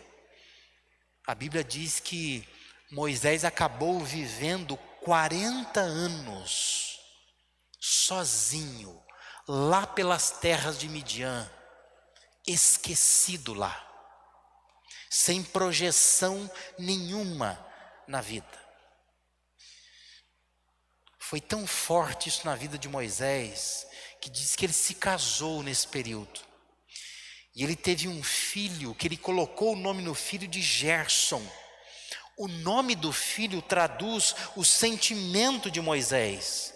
A 1.26 1.34
Bíblia 1.34 1.64
diz 1.64 2.00
que 2.00 2.46
Moisés 2.90 3.44
acabou 3.44 4.00
vivendo 4.00 4.76
40 5.02 5.80
anos 5.80 6.98
sozinho, 7.80 9.02
lá 9.46 9.87
pelas 9.87 10.30
terras 10.30 10.78
de 10.78 10.88
Midian, 10.88 11.50
esquecido 12.46 13.54
lá 13.54 13.88
sem 15.10 15.42
projeção 15.42 16.50
nenhuma 16.78 17.58
na 18.06 18.20
vida. 18.20 18.68
Foi 21.18 21.40
tão 21.40 21.66
forte 21.66 22.28
isso 22.28 22.46
na 22.46 22.54
vida 22.54 22.78
de 22.78 22.88
Moisés, 22.88 23.87
que 24.20 24.30
diz 24.30 24.56
que 24.56 24.64
ele 24.64 24.72
se 24.72 24.94
casou 24.94 25.62
nesse 25.62 25.87
período. 25.87 26.40
E 27.58 27.64
ele 27.64 27.74
teve 27.74 28.06
um 28.06 28.22
filho, 28.22 28.94
que 28.94 29.08
ele 29.08 29.16
colocou 29.16 29.72
o 29.72 29.76
nome 29.76 30.00
no 30.00 30.14
filho 30.14 30.46
de 30.46 30.62
Gerson. 30.62 31.44
O 32.36 32.46
nome 32.46 32.94
do 32.94 33.12
filho 33.12 33.60
traduz 33.60 34.32
o 34.54 34.64
sentimento 34.64 35.68
de 35.68 35.80
Moisés. 35.80 36.72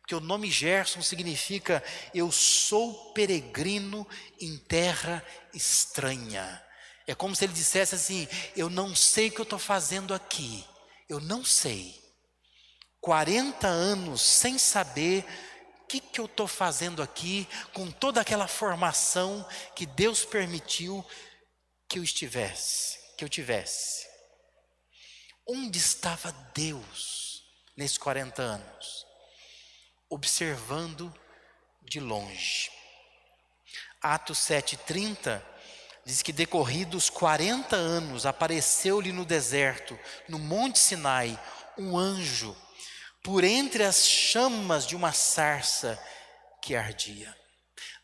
Porque 0.00 0.14
o 0.14 0.20
nome 0.20 0.50
Gerson 0.50 1.02
significa 1.02 1.84
eu 2.14 2.32
sou 2.32 3.12
peregrino 3.12 4.08
em 4.40 4.56
terra 4.56 5.22
estranha. 5.52 6.64
É 7.06 7.14
como 7.14 7.36
se 7.36 7.44
ele 7.44 7.52
dissesse 7.52 7.94
assim: 7.94 8.26
Eu 8.56 8.70
não 8.70 8.96
sei 8.96 9.28
o 9.28 9.32
que 9.32 9.40
eu 9.40 9.44
estou 9.44 9.58
fazendo 9.58 10.14
aqui, 10.14 10.64
eu 11.10 11.20
não 11.20 11.44
sei. 11.44 11.94
40 13.02 13.66
anos 13.66 14.22
sem 14.22 14.56
saber 14.56 15.26
que, 15.92 16.00
que 16.00 16.20
eu 16.20 16.24
estou 16.24 16.48
fazendo 16.48 17.02
aqui, 17.02 17.46
com 17.74 17.90
toda 17.90 18.20
aquela 18.20 18.48
formação 18.48 19.46
que 19.76 19.84
Deus 19.84 20.24
permitiu 20.24 21.04
que 21.86 21.98
eu 21.98 22.02
estivesse, 22.02 22.98
que 23.18 23.22
eu 23.22 23.28
tivesse. 23.28 24.06
Onde 25.46 25.78
estava 25.78 26.32
Deus 26.54 27.42
nesses 27.76 27.98
40 27.98 28.40
anos? 28.40 29.06
Observando 30.08 31.12
de 31.82 32.00
longe. 32.00 32.70
Atos 34.00 34.38
7,30 34.38 35.42
diz 36.06 36.22
que 36.22 36.32
decorridos 36.32 37.10
40 37.10 37.76
anos 37.76 38.24
apareceu-lhe 38.24 39.12
no 39.12 39.26
deserto, 39.26 39.98
no 40.26 40.38
Monte 40.38 40.78
Sinai, 40.78 41.38
um 41.76 41.98
anjo, 41.98 42.56
por 43.22 43.44
entre 43.44 43.84
as 43.84 44.06
chamas 44.06 44.86
de 44.86 44.96
uma 44.96 45.12
sarça 45.12 45.98
que 46.60 46.74
ardia. 46.74 47.34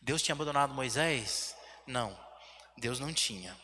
Deus 0.00 0.22
tinha 0.22 0.34
abandonado 0.34 0.72
Moisés? 0.72 1.56
Não, 1.86 2.18
Deus 2.76 3.00
não 3.00 3.12
tinha. 3.12 3.56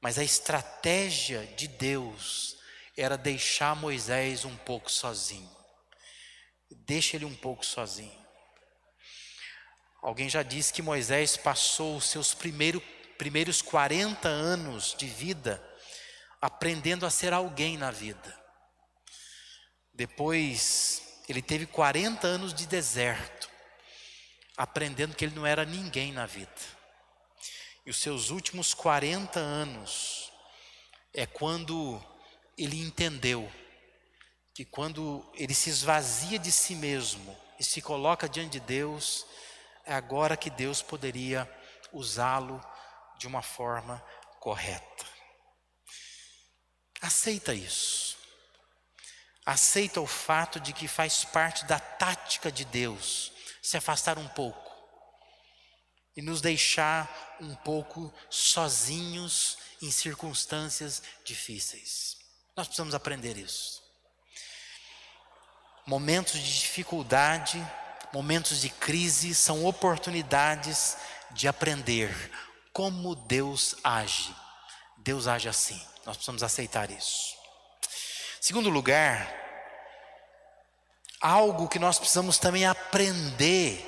Mas 0.00 0.18
a 0.18 0.24
estratégia 0.24 1.46
de 1.56 1.68
Deus 1.68 2.56
era 2.96 3.16
deixar 3.16 3.76
Moisés 3.76 4.44
um 4.44 4.56
pouco 4.56 4.90
sozinho. 4.90 5.56
Deixa 6.70 7.16
ele 7.16 7.24
um 7.24 7.34
pouco 7.34 7.64
sozinho. 7.64 8.18
Alguém 10.02 10.28
já 10.28 10.42
disse 10.42 10.72
que 10.72 10.82
Moisés 10.82 11.36
passou 11.36 11.96
os 11.96 12.04
seus 12.04 12.34
primeiro, 12.34 12.80
primeiros 13.16 13.60
40 13.62 14.28
anos 14.28 14.94
de 14.96 15.06
vida 15.06 15.64
aprendendo 16.40 17.04
a 17.04 17.10
ser 17.10 17.32
alguém 17.32 17.76
na 17.76 17.90
vida. 17.90 18.37
Depois, 19.98 21.02
ele 21.28 21.42
teve 21.42 21.66
40 21.66 22.24
anos 22.24 22.54
de 22.54 22.68
deserto, 22.68 23.50
aprendendo 24.56 25.16
que 25.16 25.24
ele 25.24 25.34
não 25.34 25.44
era 25.44 25.64
ninguém 25.64 26.12
na 26.12 26.24
vida. 26.24 26.54
E 27.84 27.90
os 27.90 27.96
seus 27.96 28.30
últimos 28.30 28.72
40 28.72 29.40
anos 29.40 30.30
é 31.12 31.26
quando 31.26 32.00
ele 32.56 32.80
entendeu 32.80 33.50
que 34.54 34.64
quando 34.64 35.28
ele 35.34 35.52
se 35.52 35.68
esvazia 35.68 36.38
de 36.38 36.52
si 36.52 36.76
mesmo 36.76 37.36
e 37.58 37.64
se 37.64 37.82
coloca 37.82 38.28
diante 38.28 38.52
de 38.52 38.60
Deus, 38.60 39.26
é 39.84 39.94
agora 39.94 40.36
que 40.36 40.48
Deus 40.48 40.80
poderia 40.80 41.52
usá-lo 41.92 42.64
de 43.18 43.26
uma 43.26 43.42
forma 43.42 44.00
correta. 44.38 45.06
Aceita 47.00 47.52
isso. 47.52 48.17
Aceita 49.48 49.98
o 49.98 50.06
fato 50.06 50.60
de 50.60 50.74
que 50.74 50.86
faz 50.86 51.24
parte 51.24 51.64
da 51.64 51.80
tática 51.80 52.52
de 52.52 52.66
Deus 52.66 53.32
se 53.62 53.78
afastar 53.78 54.18
um 54.18 54.28
pouco 54.28 54.70
e 56.14 56.20
nos 56.20 56.42
deixar 56.42 57.38
um 57.40 57.54
pouco 57.54 58.12
sozinhos 58.28 59.56
em 59.80 59.90
circunstâncias 59.90 61.02
difíceis. 61.24 62.18
Nós 62.54 62.66
precisamos 62.66 62.94
aprender 62.94 63.38
isso. 63.38 63.82
Momentos 65.86 66.34
de 66.34 66.60
dificuldade, 66.60 67.66
momentos 68.12 68.60
de 68.60 68.68
crise 68.68 69.34
são 69.34 69.64
oportunidades 69.64 70.98
de 71.30 71.48
aprender 71.48 72.12
como 72.70 73.14
Deus 73.14 73.76
age. 73.82 74.36
Deus 74.98 75.26
age 75.26 75.48
assim. 75.48 75.82
Nós 76.04 76.18
precisamos 76.18 76.42
aceitar 76.42 76.90
isso. 76.90 77.37
Segundo 78.40 78.68
lugar, 78.70 79.34
algo 81.20 81.68
que 81.68 81.78
nós 81.78 81.98
precisamos 81.98 82.38
também 82.38 82.66
aprender 82.66 83.84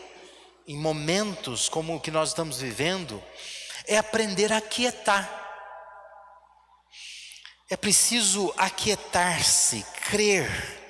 em 0.66 0.76
momentos 0.76 1.68
como 1.68 1.96
o 1.96 2.00
que 2.00 2.10
nós 2.10 2.30
estamos 2.30 2.60
vivendo, 2.60 3.22
é 3.86 3.98
aprender 3.98 4.52
a 4.52 4.58
aquietar. 4.58 5.28
É 7.68 7.76
preciso 7.76 8.52
aquietar-se, 8.56 9.84
crer 10.08 10.80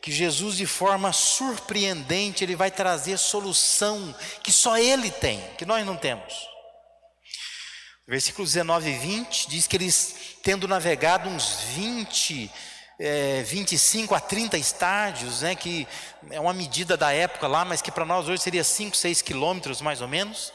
que 0.00 0.12
Jesus, 0.12 0.56
de 0.56 0.66
forma 0.66 1.12
surpreendente, 1.12 2.42
Ele 2.42 2.56
vai 2.56 2.70
trazer 2.70 3.18
solução 3.18 4.14
que 4.42 4.52
só 4.52 4.78
Ele 4.78 5.10
tem, 5.10 5.40
que 5.56 5.66
nós 5.66 5.84
não 5.84 5.96
temos. 5.96 6.48
Versículos 8.06 8.52
19 8.52 8.88
e 8.88 8.98
20 8.98 9.48
diz 9.50 9.66
que 9.66 9.76
eles, 9.76 10.38
tendo 10.42 10.66
navegado 10.66 11.28
uns 11.28 11.60
20 11.74 12.50
é, 12.98 13.42
25 13.42 14.14
a 14.14 14.20
30 14.20 14.58
estádios, 14.58 15.42
né, 15.42 15.54
que 15.54 15.86
é 16.30 16.40
uma 16.40 16.52
medida 16.52 16.96
da 16.96 17.12
época 17.12 17.46
lá, 17.46 17.64
mas 17.64 17.80
que 17.80 17.92
para 17.92 18.04
nós 18.04 18.28
hoje 18.28 18.42
seria 18.42 18.64
5, 18.64 18.96
6 18.96 19.22
quilômetros 19.22 19.80
mais 19.80 20.00
ou 20.00 20.08
menos. 20.08 20.52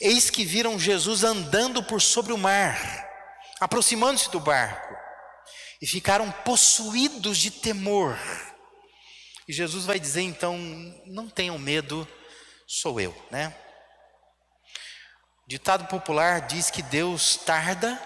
Eis 0.00 0.28
que 0.28 0.44
viram 0.44 0.78
Jesus 0.78 1.22
andando 1.22 1.82
por 1.82 2.02
sobre 2.02 2.32
o 2.32 2.38
mar, 2.38 3.08
aproximando-se 3.60 4.30
do 4.30 4.40
barco, 4.40 4.94
e 5.80 5.86
ficaram 5.86 6.30
possuídos 6.30 7.38
de 7.38 7.50
temor. 7.50 8.18
E 9.46 9.52
Jesus 9.52 9.84
vai 9.84 10.00
dizer 10.00 10.22
então: 10.22 10.58
não 11.06 11.28
tenham 11.28 11.56
medo, 11.56 12.08
sou 12.66 13.00
eu, 13.00 13.16
né? 13.30 13.54
Ditado 15.46 15.86
popular 15.86 16.40
diz 16.40 16.70
que 16.70 16.82
Deus 16.82 17.36
tarda, 17.36 18.02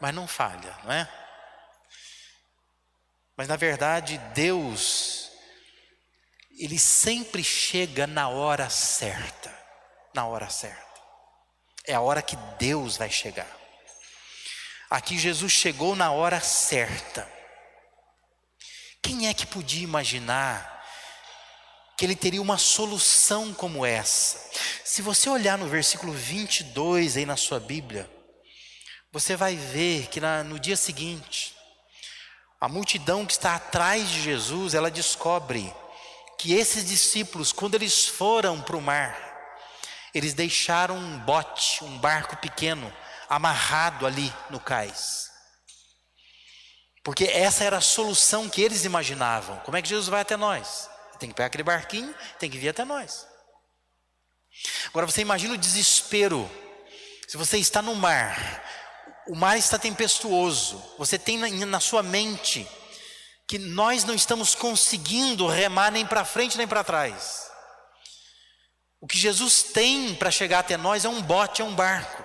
mas 0.00 0.14
não 0.14 0.26
falha, 0.26 0.74
não 0.82 0.92
é? 0.92 1.19
Mas 3.40 3.48
na 3.48 3.56
verdade, 3.56 4.18
Deus, 4.34 5.30
Ele 6.58 6.78
sempre 6.78 7.42
chega 7.42 8.06
na 8.06 8.28
hora 8.28 8.68
certa. 8.68 9.50
Na 10.12 10.26
hora 10.26 10.50
certa. 10.50 11.00
É 11.86 11.94
a 11.94 12.02
hora 12.02 12.20
que 12.20 12.36
Deus 12.58 12.98
vai 12.98 13.08
chegar. 13.08 13.50
Aqui 14.90 15.16
Jesus 15.16 15.50
chegou 15.50 15.96
na 15.96 16.12
hora 16.12 16.38
certa. 16.38 17.26
Quem 19.02 19.26
é 19.26 19.32
que 19.32 19.46
podia 19.46 19.84
imaginar 19.84 20.86
que 21.96 22.04
ele 22.04 22.16
teria 22.16 22.42
uma 22.42 22.58
solução 22.58 23.54
como 23.54 23.86
essa? 23.86 24.50
Se 24.84 25.00
você 25.00 25.30
olhar 25.30 25.56
no 25.56 25.66
versículo 25.66 26.12
22 26.12 27.16
aí 27.16 27.24
na 27.24 27.38
sua 27.38 27.58
Bíblia, 27.58 28.06
você 29.10 29.34
vai 29.34 29.56
ver 29.56 30.08
que 30.08 30.20
na, 30.20 30.44
no 30.44 30.60
dia 30.60 30.76
seguinte, 30.76 31.58
a 32.60 32.68
multidão 32.68 33.24
que 33.24 33.32
está 33.32 33.54
atrás 33.54 34.08
de 34.08 34.20
Jesus, 34.20 34.74
ela 34.74 34.90
descobre 34.90 35.74
que 36.38 36.54
esses 36.54 36.84
discípulos, 36.84 37.52
quando 37.52 37.74
eles 37.74 38.06
foram 38.06 38.60
para 38.60 38.76
o 38.76 38.82
mar, 38.82 39.16
eles 40.14 40.34
deixaram 40.34 40.96
um 40.96 41.18
bote, 41.20 41.82
um 41.84 41.98
barco 41.98 42.36
pequeno, 42.36 42.92
amarrado 43.28 44.06
ali 44.06 44.32
no 44.50 44.60
cais. 44.60 45.30
Porque 47.02 47.24
essa 47.24 47.64
era 47.64 47.78
a 47.78 47.82
solução 47.82 48.48
que 48.48 48.60
eles 48.60 48.84
imaginavam. 48.84 49.58
Como 49.60 49.76
é 49.76 49.82
que 49.82 49.88
Jesus 49.88 50.08
vai 50.08 50.20
até 50.20 50.36
nós? 50.36 50.90
Tem 51.18 51.28
que 51.28 51.34
pegar 51.34 51.46
aquele 51.46 51.62
barquinho, 51.62 52.14
tem 52.38 52.50
que 52.50 52.58
vir 52.58 52.70
até 52.70 52.84
nós. 52.84 53.26
Agora 54.86 55.06
você 55.06 55.22
imagina 55.22 55.54
o 55.54 55.58
desespero. 55.58 56.50
Se 57.26 57.36
você 57.36 57.58
está 57.58 57.80
no 57.80 57.94
mar, 57.94 58.64
o 59.28 59.36
mar 59.36 59.58
está 59.58 59.78
tempestuoso, 59.78 60.82
você 60.98 61.18
tem 61.18 61.38
na, 61.38 61.48
na 61.66 61.80
sua 61.80 62.02
mente 62.02 62.66
que 63.46 63.58
nós 63.58 64.04
não 64.04 64.14
estamos 64.14 64.54
conseguindo 64.54 65.46
remar 65.46 65.90
nem 65.90 66.06
para 66.06 66.24
frente 66.24 66.56
nem 66.56 66.68
para 66.68 66.84
trás. 66.84 67.50
O 69.00 69.06
que 69.06 69.18
Jesus 69.18 69.62
tem 69.62 70.14
para 70.14 70.30
chegar 70.30 70.60
até 70.60 70.76
nós 70.76 71.04
é 71.04 71.08
um 71.08 71.22
bote, 71.22 71.62
é 71.62 71.64
um 71.64 71.74
barco. 71.74 72.24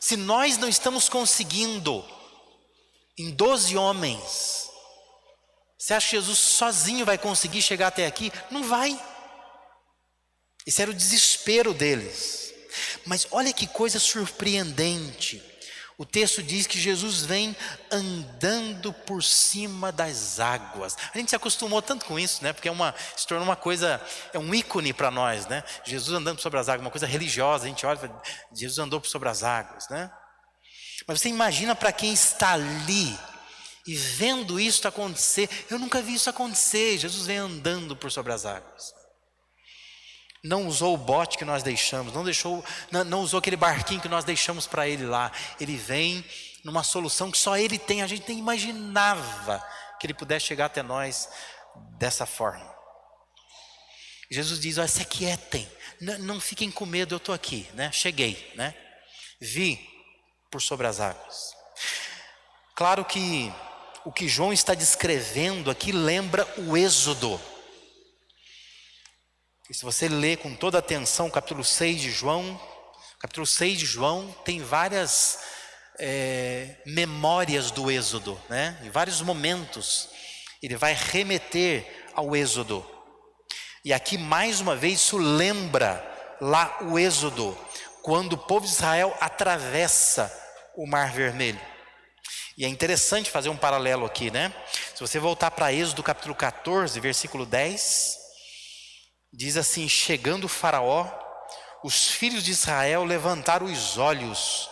Se 0.00 0.16
nós 0.16 0.58
não 0.58 0.68
estamos 0.68 1.08
conseguindo, 1.08 2.04
em 3.16 3.30
doze 3.30 3.76
homens, 3.76 4.68
você 5.78 5.94
acha 5.94 6.10
que 6.10 6.16
Jesus 6.16 6.38
sozinho 6.38 7.06
vai 7.06 7.16
conseguir 7.16 7.62
chegar 7.62 7.88
até 7.88 8.06
aqui? 8.06 8.32
Não 8.50 8.64
vai. 8.64 9.00
Esse 10.66 10.82
era 10.82 10.90
o 10.90 10.94
desespero 10.94 11.72
deles. 11.72 12.52
Mas 13.06 13.26
olha 13.30 13.52
que 13.52 13.66
coisa 13.66 13.98
surpreendente. 13.98 15.42
O 15.98 16.06
texto 16.06 16.40
diz 16.44 16.64
que 16.64 16.78
Jesus 16.78 17.22
vem 17.22 17.56
andando 17.90 18.92
por 18.92 19.20
cima 19.20 19.90
das 19.90 20.38
águas. 20.38 20.96
A 21.12 21.18
gente 21.18 21.30
se 21.30 21.34
acostumou 21.34 21.82
tanto 21.82 22.06
com 22.06 22.16
isso, 22.16 22.44
né? 22.44 22.52
Porque 22.52 22.68
é 22.68 22.70
uma, 22.70 22.94
se 23.16 23.26
tornou 23.26 23.44
uma 23.44 23.56
coisa, 23.56 24.00
é 24.32 24.38
um 24.38 24.54
ícone 24.54 24.92
para 24.92 25.10
nós, 25.10 25.46
né? 25.48 25.64
Jesus 25.84 26.16
andando 26.16 26.40
sobre 26.40 26.60
as 26.60 26.68
águas, 26.68 26.82
uma 26.82 26.92
coisa 26.92 27.04
religiosa. 27.04 27.64
A 27.64 27.68
gente 27.68 27.84
olha, 27.84 27.98
Jesus 28.54 28.78
andou 28.78 29.00
por 29.00 29.08
sobre 29.08 29.28
as 29.28 29.42
águas, 29.42 29.88
né? 29.88 30.08
Mas 31.04 31.20
você 31.20 31.30
imagina 31.30 31.74
para 31.74 31.90
quem 31.90 32.12
está 32.12 32.52
ali 32.52 33.18
e 33.84 33.96
vendo 33.96 34.60
isso 34.60 34.86
acontecer, 34.86 35.50
eu 35.68 35.80
nunca 35.80 36.00
vi 36.00 36.14
isso 36.14 36.30
acontecer. 36.30 36.96
Jesus 36.96 37.26
vem 37.26 37.38
andando 37.38 37.96
por 37.96 38.12
sobre 38.12 38.32
as 38.32 38.46
águas. 38.46 38.97
Não 40.42 40.66
usou 40.66 40.94
o 40.94 40.98
bote 40.98 41.36
que 41.36 41.44
nós 41.44 41.62
deixamos, 41.62 42.12
não, 42.12 42.24
deixou, 42.24 42.64
não, 42.90 43.04
não 43.04 43.20
usou 43.20 43.38
aquele 43.38 43.56
barquinho 43.56 44.00
que 44.00 44.08
nós 44.08 44.24
deixamos 44.24 44.66
para 44.66 44.88
ele 44.88 45.04
lá. 45.04 45.32
Ele 45.60 45.76
vem 45.76 46.24
numa 46.64 46.82
solução 46.82 47.30
que 47.30 47.38
só 47.38 47.56
ele 47.56 47.78
tem. 47.78 48.02
A 48.02 48.06
gente 48.06 48.28
nem 48.28 48.38
imaginava 48.38 49.64
que 49.98 50.06
ele 50.06 50.14
pudesse 50.14 50.46
chegar 50.46 50.66
até 50.66 50.82
nós 50.82 51.28
dessa 51.98 52.24
forma. 52.24 52.68
Jesus 54.30 54.60
diz: 54.60 54.78
Olha, 54.78 54.88
se 54.88 55.02
aquietem, 55.02 55.68
não, 56.00 56.18
não 56.18 56.40
fiquem 56.40 56.70
com 56.70 56.86
medo, 56.86 57.14
eu 57.14 57.18
estou 57.18 57.34
aqui, 57.34 57.68
né? 57.74 57.90
Cheguei, 57.92 58.52
né? 58.54 58.74
Vi 59.40 59.80
por 60.50 60.60
sobre 60.60 60.86
as 60.86 61.00
águas. 61.00 61.54
Claro 62.74 63.04
que 63.04 63.52
o 64.04 64.12
que 64.12 64.28
João 64.28 64.52
está 64.52 64.74
descrevendo 64.74 65.70
aqui 65.70 65.92
lembra 65.92 66.46
o 66.58 66.76
Êxodo. 66.76 67.40
E 69.70 69.74
se 69.74 69.84
você 69.84 70.08
ler 70.08 70.38
com 70.38 70.54
toda 70.54 70.78
atenção 70.78 71.26
o 71.26 71.30
capítulo 71.30 71.62
6 71.62 72.00
de 72.00 72.10
João, 72.10 72.58
capítulo 73.20 73.44
6 73.44 73.78
de 73.78 73.84
João 73.84 74.34
tem 74.42 74.62
várias 74.62 75.40
é, 75.98 76.76
memórias 76.86 77.70
do 77.70 77.90
Êxodo, 77.90 78.40
né? 78.48 78.80
Em 78.82 78.88
vários 78.88 79.20
momentos 79.20 80.08
ele 80.62 80.74
vai 80.74 80.94
remeter 80.94 81.86
ao 82.14 82.34
Êxodo. 82.34 82.82
E 83.84 83.92
aqui 83.92 84.16
mais 84.16 84.62
uma 84.62 84.74
vez 84.74 85.00
isso 85.00 85.18
lembra 85.18 86.02
lá 86.40 86.78
o 86.84 86.98
Êxodo, 86.98 87.54
quando 88.02 88.32
o 88.32 88.38
povo 88.38 88.64
de 88.64 88.72
Israel 88.72 89.14
atravessa 89.20 90.34
o 90.78 90.86
Mar 90.86 91.12
Vermelho. 91.12 91.60
E 92.56 92.64
é 92.64 92.68
interessante 92.68 93.30
fazer 93.30 93.50
um 93.50 93.56
paralelo 93.56 94.06
aqui, 94.06 94.30
né? 94.30 94.50
Se 94.94 95.00
você 95.02 95.18
voltar 95.18 95.50
para 95.50 95.74
Êxodo 95.74 96.02
capítulo 96.02 96.34
14, 96.34 96.98
versículo 97.00 97.44
10, 97.44 98.27
diz 99.32 99.56
assim: 99.56 99.88
Chegando 99.88 100.44
o 100.44 100.48
Faraó, 100.48 101.08
os 101.82 102.08
filhos 102.08 102.42
de 102.42 102.50
Israel 102.50 103.04
levantaram 103.04 103.66
os 103.66 103.98
olhos, 103.98 104.68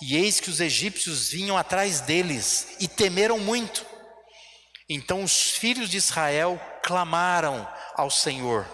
e 0.00 0.16
eis 0.16 0.40
que 0.40 0.50
os 0.50 0.60
egípcios 0.60 1.30
vinham 1.30 1.56
atrás 1.56 2.00
deles, 2.00 2.76
e 2.80 2.88
temeram 2.88 3.38
muito. 3.38 3.84
Então 4.88 5.22
os 5.22 5.50
filhos 5.50 5.90
de 5.90 5.98
Israel 5.98 6.60
clamaram 6.82 7.68
ao 7.94 8.10
Senhor. 8.10 8.66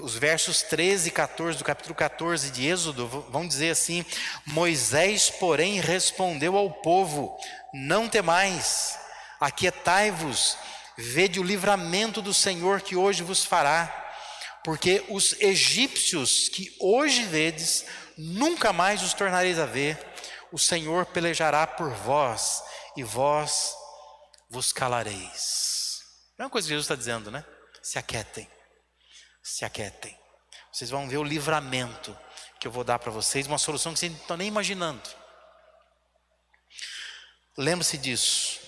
Os 0.00 0.16
versos 0.16 0.62
13 0.62 1.08
e 1.08 1.12
14 1.12 1.58
do 1.58 1.64
capítulo 1.64 1.94
14 1.94 2.50
de 2.50 2.66
Êxodo 2.66 3.06
vão 3.30 3.46
dizer 3.46 3.70
assim: 3.70 4.04
Moisés, 4.44 5.30
porém, 5.30 5.80
respondeu 5.80 6.56
ao 6.56 6.70
povo: 6.70 7.36
Não 7.72 8.08
temais, 8.08 8.98
aquietai-vos, 9.40 10.58
vede 10.98 11.38
o 11.38 11.44
livramento 11.44 12.20
do 12.20 12.34
Senhor 12.34 12.80
que 12.80 12.96
hoje 12.96 13.22
vos 13.22 13.44
fará, 13.44 14.05
porque 14.66 15.02
os 15.08 15.32
egípcios 15.40 16.50
que 16.50 16.76
hoje 16.78 17.22
vedes, 17.22 17.86
nunca 18.18 18.70
mais 18.70 19.02
os 19.02 19.14
tornareis 19.14 19.58
a 19.58 19.64
ver. 19.64 19.98
O 20.52 20.58
Senhor 20.58 21.06
pelejará 21.06 21.66
por 21.66 21.90
vós, 21.90 22.62
e 22.96 23.02
vós 23.02 23.74
vos 24.50 24.72
calareis. 24.72 26.02
É 26.36 26.42
uma 26.42 26.50
coisa 26.50 26.66
que 26.66 26.74
Jesus 26.74 26.84
está 26.84 26.96
dizendo, 26.96 27.30
né? 27.30 27.44
Se 27.80 27.98
aquietem 27.98 28.48
se 29.46 29.64
aquietem. 29.64 30.18
Vocês 30.72 30.90
vão 30.90 31.08
ver 31.08 31.18
o 31.18 31.22
livramento 31.22 32.18
que 32.58 32.66
eu 32.66 32.72
vou 32.72 32.82
dar 32.82 32.98
para 32.98 33.12
vocês, 33.12 33.46
uma 33.46 33.58
solução 33.58 33.92
que 33.92 34.00
vocês 34.00 34.10
não 34.10 34.18
estão 34.18 34.36
nem 34.36 34.48
imaginando. 34.48 35.08
Lembre-se 37.56 37.96
disso, 37.96 38.58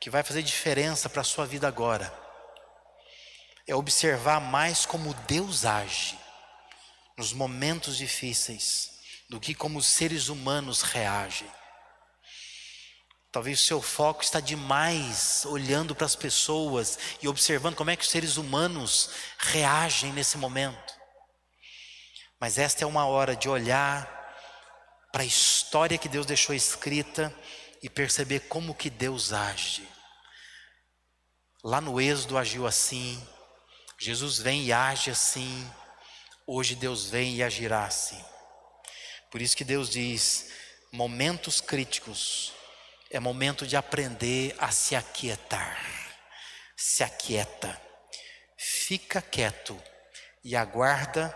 que 0.00 0.08
vai 0.08 0.22
fazer 0.22 0.42
diferença 0.42 1.10
para 1.10 1.20
a 1.20 1.24
sua 1.24 1.44
vida 1.44 1.68
agora. 1.68 2.21
É 3.66 3.74
observar 3.74 4.40
mais 4.40 4.84
como 4.84 5.14
Deus 5.26 5.64
age 5.64 6.18
nos 7.16 7.32
momentos 7.32 7.96
difíceis 7.96 8.90
do 9.28 9.40
que 9.40 9.54
como 9.54 9.78
os 9.78 9.86
seres 9.86 10.28
humanos 10.28 10.82
reagem. 10.82 11.48
Talvez 13.30 13.60
o 13.60 13.64
seu 13.64 13.80
foco 13.80 14.22
está 14.22 14.40
demais 14.40 15.46
olhando 15.46 15.94
para 15.94 16.04
as 16.04 16.14
pessoas 16.14 16.98
e 17.22 17.28
observando 17.28 17.76
como 17.76 17.90
é 17.90 17.96
que 17.96 18.04
os 18.04 18.10
seres 18.10 18.36
humanos 18.36 19.10
reagem 19.38 20.12
nesse 20.12 20.36
momento. 20.36 20.94
Mas 22.38 22.58
esta 22.58 22.84
é 22.84 22.86
uma 22.86 23.06
hora 23.06 23.34
de 23.34 23.48
olhar 23.48 24.20
para 25.10 25.22
a 25.22 25.26
história 25.26 25.96
que 25.96 26.08
Deus 26.08 26.26
deixou 26.26 26.54
escrita 26.54 27.34
e 27.82 27.88
perceber 27.88 28.40
como 28.40 28.74
que 28.74 28.90
Deus 28.90 29.32
age. 29.32 29.88
Lá 31.64 31.80
no 31.80 32.00
Êxodo 32.00 32.36
agiu 32.36 32.66
assim, 32.66 33.26
Jesus 34.04 34.38
vem 34.38 34.64
e 34.64 34.72
age 34.72 35.12
assim, 35.12 35.70
hoje 36.44 36.74
Deus 36.74 37.08
vem 37.08 37.36
e 37.36 37.42
agirá 37.42 37.84
assim. 37.84 38.20
Por 39.30 39.40
isso 39.40 39.56
que 39.56 39.62
Deus 39.62 39.88
diz: 39.88 40.50
momentos 40.90 41.60
críticos 41.60 42.52
é 43.12 43.20
momento 43.20 43.64
de 43.64 43.76
aprender 43.76 44.56
a 44.58 44.72
se 44.72 44.96
aquietar. 44.96 45.80
Se 46.76 47.04
aquieta, 47.04 47.80
fica 48.58 49.22
quieto 49.22 49.80
e 50.42 50.56
aguarda 50.56 51.32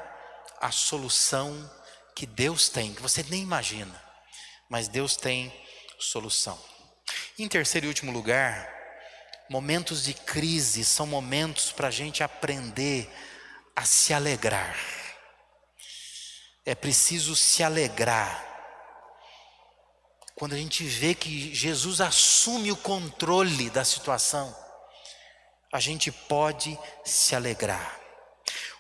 a 0.61 0.73
solução 0.73 1.73
que 2.17 2.27
Deus 2.27 2.69
tem, 2.69 2.93
que 2.93 3.01
você 3.03 3.23
nem 3.31 3.45
imagina, 3.45 4.03
mas 4.69 4.89
Deus 4.89 5.17
tem 5.17 5.55
solução. 6.01 6.61
Em 7.39 7.47
terceiro 7.47 7.87
e 7.87 7.89
último 7.89 8.11
lugar, 8.11 8.76
momentos 9.49 10.05
de 10.05 10.15
crise 10.15 10.85
são 10.85 11.07
momentos 11.07 11.73
para 11.73 11.89
a 11.89 11.91
gente 11.91 12.23
aprender 12.23 13.11
a 13.75 13.85
se 13.85 14.13
alegrar. 14.13 14.77
É 16.65 16.75
preciso 16.75 17.37
se 17.37 17.63
alegrar 17.63 18.47
quando 20.37 20.53
a 20.53 20.59
gente 20.59 20.85
vê 20.85 21.15
que 21.15 21.55
Jesus 21.55 21.99
assume 21.99 22.71
o 22.71 22.77
controle 22.77 23.71
da 23.71 23.87
situação, 23.87 24.55
a 25.73 25.81
gente 25.81 26.13
pode 26.13 26.79
se 27.03 27.35
alegrar. 27.35 27.99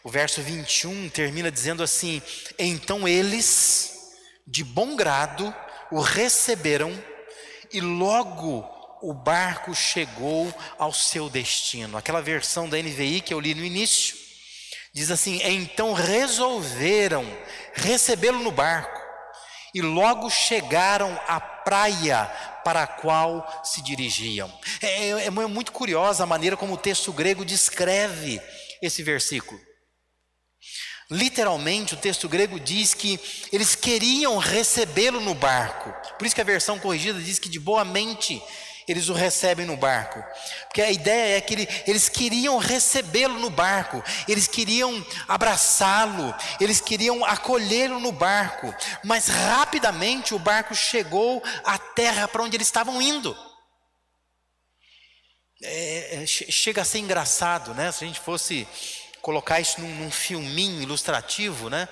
O 0.04 0.10
verso 0.10 0.42
21 0.42 1.08
termina 1.08 1.50
dizendo 1.50 1.82
assim: 1.82 2.20
Então 2.58 3.08
eles, 3.08 4.12
de 4.46 4.62
bom 4.62 4.96
grado, 4.96 5.52
o 5.90 5.98
receberam, 5.98 6.92
e 7.72 7.80
logo 7.80 8.62
o 9.02 9.12
barco 9.12 9.74
chegou 9.74 10.52
ao 10.78 10.92
seu 10.92 11.28
destino. 11.28 11.96
Aquela 11.96 12.22
versão 12.22 12.68
da 12.68 12.78
NVI 12.78 13.20
que 13.20 13.32
eu 13.34 13.40
li 13.40 13.54
no 13.54 13.64
início, 13.64 14.16
diz 14.92 15.10
assim: 15.10 15.40
Então 15.42 15.92
resolveram 15.92 17.24
recebê-lo 17.74 18.40
no 18.40 18.50
barco 18.50 19.00
e 19.74 19.82
logo 19.82 20.30
chegaram 20.30 21.20
à 21.26 21.38
praia 21.38 22.24
para 22.64 22.82
a 22.82 22.86
qual 22.86 23.62
se 23.62 23.82
dirigiam. 23.82 24.52
É, 24.80 25.10
é, 25.10 25.26
é 25.26 25.30
muito 25.30 25.70
curiosa 25.70 26.24
a 26.24 26.26
maneira 26.26 26.56
como 26.56 26.74
o 26.74 26.78
texto 26.78 27.12
grego 27.12 27.44
descreve 27.44 28.40
esse 28.82 29.02
versículo. 29.02 29.60
Literalmente, 31.10 31.94
o 31.94 31.96
texto 31.96 32.28
grego 32.28 32.58
diz 32.58 32.92
que 32.92 33.20
eles 33.52 33.76
queriam 33.76 34.38
recebê-lo 34.38 35.20
no 35.20 35.34
barco. 35.34 35.92
Por 36.18 36.26
isso 36.26 36.34
que 36.34 36.40
a 36.40 36.44
versão 36.44 36.80
corrigida 36.80 37.20
diz 37.20 37.38
que 37.38 37.48
de 37.48 37.60
boa 37.60 37.84
mente 37.84 38.42
eles 38.86 39.08
o 39.08 39.12
recebem 39.12 39.66
no 39.66 39.76
barco. 39.76 40.22
Porque 40.66 40.80
a 40.80 40.90
ideia 40.90 41.38
é 41.38 41.40
que 41.40 41.54
ele, 41.54 41.68
eles 41.86 42.08
queriam 42.08 42.58
recebê-lo 42.58 43.38
no 43.40 43.50
barco, 43.50 44.02
eles 44.28 44.46
queriam 44.46 45.04
abraçá-lo, 45.26 46.34
eles 46.60 46.80
queriam 46.80 47.24
acolhê-lo 47.24 47.98
no 47.98 48.12
barco, 48.12 48.72
mas 49.02 49.26
rapidamente 49.26 50.34
o 50.34 50.38
barco 50.38 50.74
chegou 50.74 51.42
à 51.64 51.78
terra 51.78 52.28
para 52.28 52.42
onde 52.42 52.56
eles 52.56 52.68
estavam 52.68 53.02
indo. 53.02 53.36
É, 55.62 56.22
é 56.22 56.26
chega 56.26 56.82
a 56.82 56.84
ser 56.84 56.98
engraçado, 56.98 57.74
né? 57.74 57.90
Se 57.90 58.04
a 58.04 58.06
gente 58.06 58.20
fosse 58.20 58.68
colocar 59.20 59.58
isso 59.58 59.80
num, 59.80 59.92
num 59.96 60.10
filminho 60.10 60.80
ilustrativo, 60.82 61.68
né? 61.68 61.88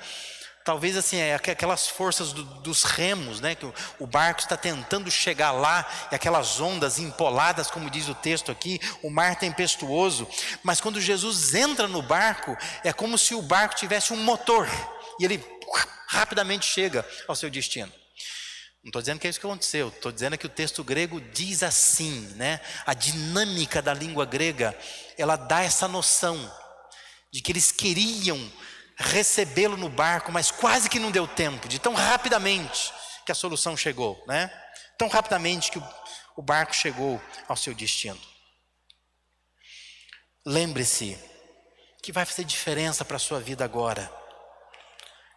Talvez 0.64 0.96
assim, 0.96 1.18
é 1.18 1.34
aquelas 1.34 1.86
forças 1.86 2.32
do, 2.32 2.42
dos 2.42 2.84
remos, 2.84 3.38
né? 3.38 3.54
Que 3.54 3.66
o, 3.66 3.74
o, 3.98 4.06
barco 4.06 4.40
está 4.40 4.56
tentando 4.56 5.10
chegar 5.10 5.52
lá, 5.52 5.86
e 6.10 6.14
aquelas 6.14 6.58
ondas 6.58 6.98
empoladas, 6.98 7.70
como 7.70 7.90
diz 7.90 8.08
o 8.08 8.14
texto 8.14 8.50
aqui, 8.50 8.80
o 9.02 9.10
mar 9.10 9.36
tempestuoso. 9.36 10.26
Mas 10.62 10.80
quando 10.80 10.98
Jesus 11.02 11.54
entra 11.54 11.86
no 11.86 12.00
barco, 12.00 12.56
é 12.82 12.94
como 12.94 13.18
se 13.18 13.34
o 13.34 13.42
barco 13.42 13.76
tivesse 13.76 14.14
um 14.14 14.16
motor, 14.16 14.66
e 15.20 15.26
ele 15.26 15.44
rapidamente 16.08 16.64
chega 16.64 17.06
ao 17.28 17.36
seu 17.36 17.50
destino. 17.50 17.92
Não 18.82 18.88
estou 18.88 19.02
dizendo 19.02 19.18
que 19.18 19.26
é 19.26 19.30
isso 19.30 19.40
que 19.40 19.46
aconteceu, 19.46 19.88
estou 19.88 20.12
dizendo 20.12 20.38
que 20.38 20.46
o 20.46 20.50
texto 20.50 20.82
grego 20.82 21.20
diz 21.20 21.62
assim, 21.62 22.20
né? 22.36 22.58
A 22.86 22.94
dinâmica 22.94 23.82
da 23.82 23.92
língua 23.92 24.24
grega, 24.24 24.74
ela 25.18 25.36
dá 25.36 25.62
essa 25.62 25.86
noção 25.86 26.50
de 27.30 27.42
que 27.42 27.52
eles 27.52 27.70
queriam 27.70 28.50
recebê-lo 28.96 29.76
no 29.76 29.88
barco, 29.88 30.30
mas 30.30 30.50
quase 30.50 30.88
que 30.88 30.98
não 30.98 31.10
deu 31.10 31.26
tempo, 31.26 31.68
de 31.68 31.78
tão 31.78 31.94
rapidamente 31.94 32.92
que 33.24 33.32
a 33.32 33.34
solução 33.34 33.76
chegou, 33.76 34.22
né? 34.26 34.50
Tão 34.96 35.08
rapidamente 35.08 35.70
que 35.70 35.82
o 36.36 36.42
barco 36.42 36.74
chegou 36.74 37.20
ao 37.48 37.56
seu 37.56 37.74
destino. 37.74 38.20
Lembre-se 40.46 41.18
que 42.02 42.12
vai 42.12 42.24
fazer 42.24 42.44
diferença 42.44 43.04
para 43.04 43.16
a 43.16 43.20
sua 43.20 43.40
vida 43.40 43.64
agora. 43.64 44.12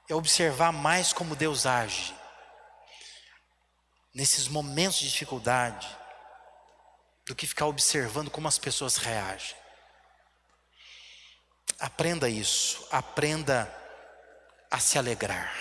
É 0.10 0.14
observar 0.14 0.72
mais 0.72 1.14
como 1.14 1.36
Deus 1.36 1.66
age. 1.66 2.14
Nesses 4.14 4.48
momentos 4.48 5.00
de 5.00 5.10
dificuldade, 5.10 5.88
do 7.28 7.36
que 7.36 7.46
ficar 7.46 7.68
observando 7.68 8.32
como 8.32 8.48
as 8.48 8.58
pessoas 8.58 8.96
reagem. 8.98 9.56
Aprenda 11.80 12.28
isso, 12.28 12.88
aprenda 12.92 13.72
a 14.70 14.80
se 14.80 14.98
alegrar. 14.98 15.56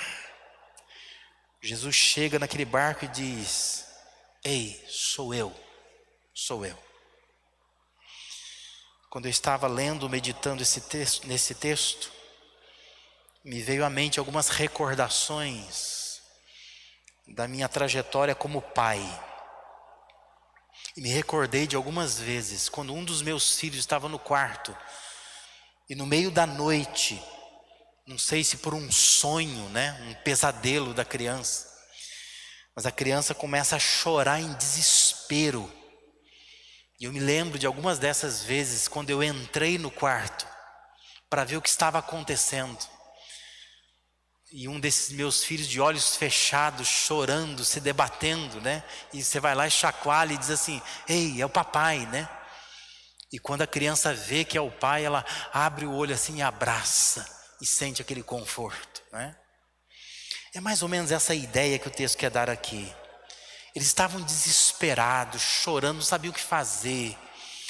Jesus 1.61 1.95
chega 1.95 2.39
naquele 2.39 2.65
barco 2.65 3.05
e 3.05 3.09
diz: 3.09 3.87
Ei, 4.43 4.83
sou 4.89 5.35
eu, 5.35 5.55
sou 6.33 6.65
eu. 6.65 6.79
Quando 9.11 9.27
eu 9.27 9.31
estava 9.31 9.67
lendo, 9.67 10.09
meditando 10.09 10.63
esse 10.63 10.81
texto, 10.83 11.27
nesse 11.27 11.55
texto, 11.55 12.13
me 13.45 13.63
veio 13.63 13.85
à 13.85 13.91
mente 13.91 14.19
algumas 14.19 14.49
recordações 14.49 16.21
da 17.27 17.47
minha 17.47 17.69
trajetória 17.69 18.35
como 18.35 18.63
pai. 18.63 19.01
E 20.97 21.01
me 21.01 21.09
recordei 21.11 21.67
de 21.67 21.77
algumas 21.77 22.19
vezes, 22.19 22.69
quando 22.69 22.95
um 22.95 23.05
dos 23.05 23.23
meus 23.23 23.59
filhos 23.59 23.79
estava 23.79 24.09
no 24.09 24.19
quarto, 24.19 24.77
e 25.89 25.95
no 25.95 26.07
meio 26.07 26.31
da 26.31 26.47
noite, 26.47 27.23
não 28.07 28.19
sei 28.19 28.43
se 28.43 28.59
por 28.59 28.75
um 28.75 28.91
sonho, 28.91 29.69
né, 29.71 29.93
um 30.09 30.15
pesadelo 30.23 30.93
da 30.93 31.05
criança, 31.05 31.75
Mas 32.75 32.85
a 32.85 32.93
criança 32.93 33.35
começa 33.35 33.75
a 33.75 33.79
chorar 33.79 34.39
em 34.39 34.53
desespero. 34.53 35.73
E 37.01 37.07
eu 37.07 37.13
me 37.13 37.21
lembro 37.21 37.59
de 37.59 37.67
algumas 37.67 37.99
dessas 37.99 38.43
vezes 38.43 38.87
quando 38.87 39.09
eu 39.09 39.23
entrei 39.23 39.79
no 39.79 39.91
quarto 39.91 40.47
para 41.31 41.45
ver 41.45 41.57
o 41.57 41.63
que 41.63 41.71
estava 41.71 41.99
acontecendo. 41.99 42.79
E 44.53 44.69
um 44.69 44.79
desses 44.79 45.11
meus 45.11 45.43
filhos 45.43 45.67
de 45.67 45.81
olhos 45.81 46.17
fechados, 46.17 46.87
chorando, 46.87 47.65
se 47.65 47.81
debatendo, 47.81 48.61
né? 48.61 48.85
E 49.13 49.25
você 49.25 49.41
vai 49.41 49.55
lá 49.55 49.67
e 49.67 49.71
chacoalha 49.71 50.35
e 50.35 50.39
diz 50.39 50.51
assim: 50.51 50.81
"Ei, 51.09 51.41
é 51.41 51.47
o 51.47 51.51
papai", 51.51 52.07
né? 52.07 52.29
E 53.33 53.39
quando 53.39 53.63
a 53.63 53.67
criança 53.67 54.15
vê 54.15 54.45
que 54.45 54.57
é 54.57 54.61
o 54.61 54.71
pai, 54.71 55.05
ela 55.05 55.25
abre 55.53 55.85
o 55.85 55.93
olho 55.93 56.15
assim 56.15 56.39
e 56.39 56.43
abraça 56.43 57.27
e 57.61 57.67
sente 57.67 58.01
aquele 58.01 58.23
conforto, 58.23 59.03
né? 59.13 59.37
É 60.55 60.61
mais 60.61 60.83
ou 60.83 60.89
menos 60.89 61.11
essa 61.11 61.35
ideia 61.35 61.79
que 61.79 61.89
o 61.89 61.91
texto 61.91 62.17
quer 62.17 62.31
dar 62.31 62.49
aqui. 62.49 62.91
Eles 63.75 63.89
estavam 63.89 64.23
desesperados, 64.23 65.43
chorando, 65.43 65.97
não 65.97 66.03
sabiam 66.03 66.31
o 66.31 66.35
que 66.35 66.41
fazer. 66.41 67.17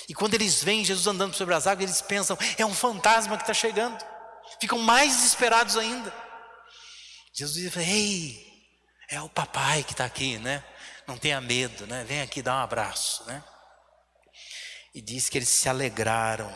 E 0.09 0.15
quando 0.15 0.35
eles 0.35 0.63
veem 0.63 0.85
Jesus 0.85 1.07
andando 1.07 1.35
sobre 1.35 1.55
as 1.55 1.67
águas, 1.67 1.83
eles 1.83 2.01
pensam: 2.01 2.39
é 2.57 2.65
um 2.65 2.75
fantasma 2.75 3.37
que 3.37 3.43
está 3.43 3.55
chegando. 3.55 3.99
Ficam 4.61 4.79
mais 4.79 5.17
desesperados 5.17 5.77
ainda. 5.77 6.15
Jesus 7.35 7.61
diz: 7.61 7.77
Ei, 7.77 8.47
é 9.11 9.21
o 9.21 9.29
papai 9.29 9.83
que 9.83 9.93
está 9.93 10.05
aqui, 10.05 10.39
né? 10.39 10.63
Não 11.09 11.19
tenha 11.19 11.41
medo, 11.41 11.87
né? 11.87 12.05
Vem 12.05 12.21
aqui 12.21 12.41
dar 12.41 12.57
um 12.57 12.63
abraço, 12.63 13.25
né? 13.25 13.43
E 14.97 15.03
diz 15.03 15.29
que 15.29 15.37
eles 15.37 15.51
se 15.51 15.69
alegraram 15.69 16.51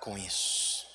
com 0.00 0.18
isso. 0.18 0.86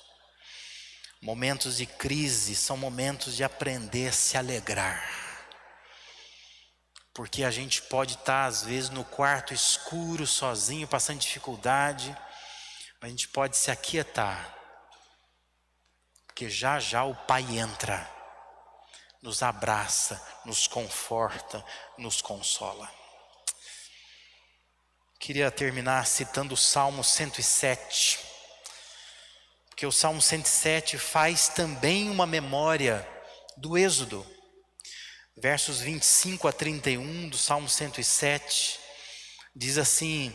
Momentos 1.20 1.78
de 1.78 1.84
crise 1.84 2.54
são 2.54 2.76
momentos 2.76 3.34
de 3.34 3.42
aprender 3.42 4.06
a 4.06 4.12
se 4.12 4.36
alegrar. 4.36 5.02
Porque 7.12 7.42
a 7.42 7.50
gente 7.50 7.82
pode 7.82 8.14
estar, 8.14 8.44
às 8.44 8.62
vezes, 8.62 8.88
no 8.88 9.04
quarto 9.04 9.52
escuro, 9.52 10.24
sozinho, 10.28 10.86
passando 10.86 11.18
dificuldade, 11.18 12.16
mas 13.00 13.08
a 13.08 13.10
gente 13.10 13.26
pode 13.30 13.56
se 13.56 13.72
aquietar, 13.72 14.56
porque 16.24 16.48
já 16.48 16.78
já 16.78 17.02
o 17.02 17.16
Pai 17.16 17.42
entra, 17.58 18.08
nos 19.20 19.42
abraça, 19.42 20.24
nos 20.44 20.68
conforta, 20.68 21.66
nos 21.98 22.22
consola. 22.22 23.01
Queria 25.22 25.52
terminar 25.52 26.04
citando 26.04 26.54
o 26.54 26.56
Salmo 26.56 27.04
107, 27.04 28.18
porque 29.70 29.86
o 29.86 29.92
Salmo 29.92 30.20
107 30.20 30.98
faz 30.98 31.46
também 31.46 32.10
uma 32.10 32.26
memória 32.26 33.08
do 33.56 33.78
Êxodo 33.78 34.26
versos 35.36 35.78
25 35.78 36.48
a 36.48 36.52
31 36.52 37.28
do 37.28 37.38
Salmo 37.38 37.68
107, 37.68 38.80
diz 39.54 39.78
assim: 39.78 40.34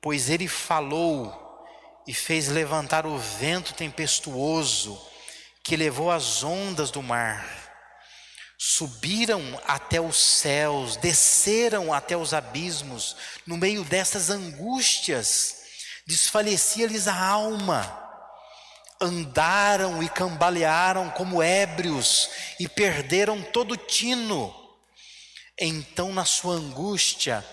Pois 0.00 0.30
ele 0.30 0.46
falou 0.46 1.66
e 2.06 2.14
fez 2.14 2.46
levantar 2.46 3.06
o 3.06 3.18
vento 3.18 3.74
tempestuoso, 3.74 5.04
que 5.60 5.76
levou 5.76 6.08
as 6.08 6.44
ondas 6.44 6.92
do 6.92 7.02
mar. 7.02 7.59
Subiram 8.62 9.58
até 9.66 9.98
os 10.00 10.18
céus, 10.18 10.96
desceram 10.96 11.94
até 11.94 12.14
os 12.14 12.34
abismos, 12.34 13.16
no 13.46 13.56
meio 13.56 13.82
dessas 13.84 14.28
angústias, 14.28 15.56
desfalecia-lhes 16.06 17.08
a 17.08 17.18
alma 17.18 18.00
andaram 19.00 20.02
e 20.02 20.08
cambalearam 20.08 21.08
como 21.10 21.42
ébrios 21.42 22.28
e 22.58 22.68
perderam 22.68 23.42
todo 23.42 23.76
tino. 23.76 24.54
Então, 25.58 26.12
na 26.12 26.24
sua 26.24 26.54
angústia, 26.54 27.44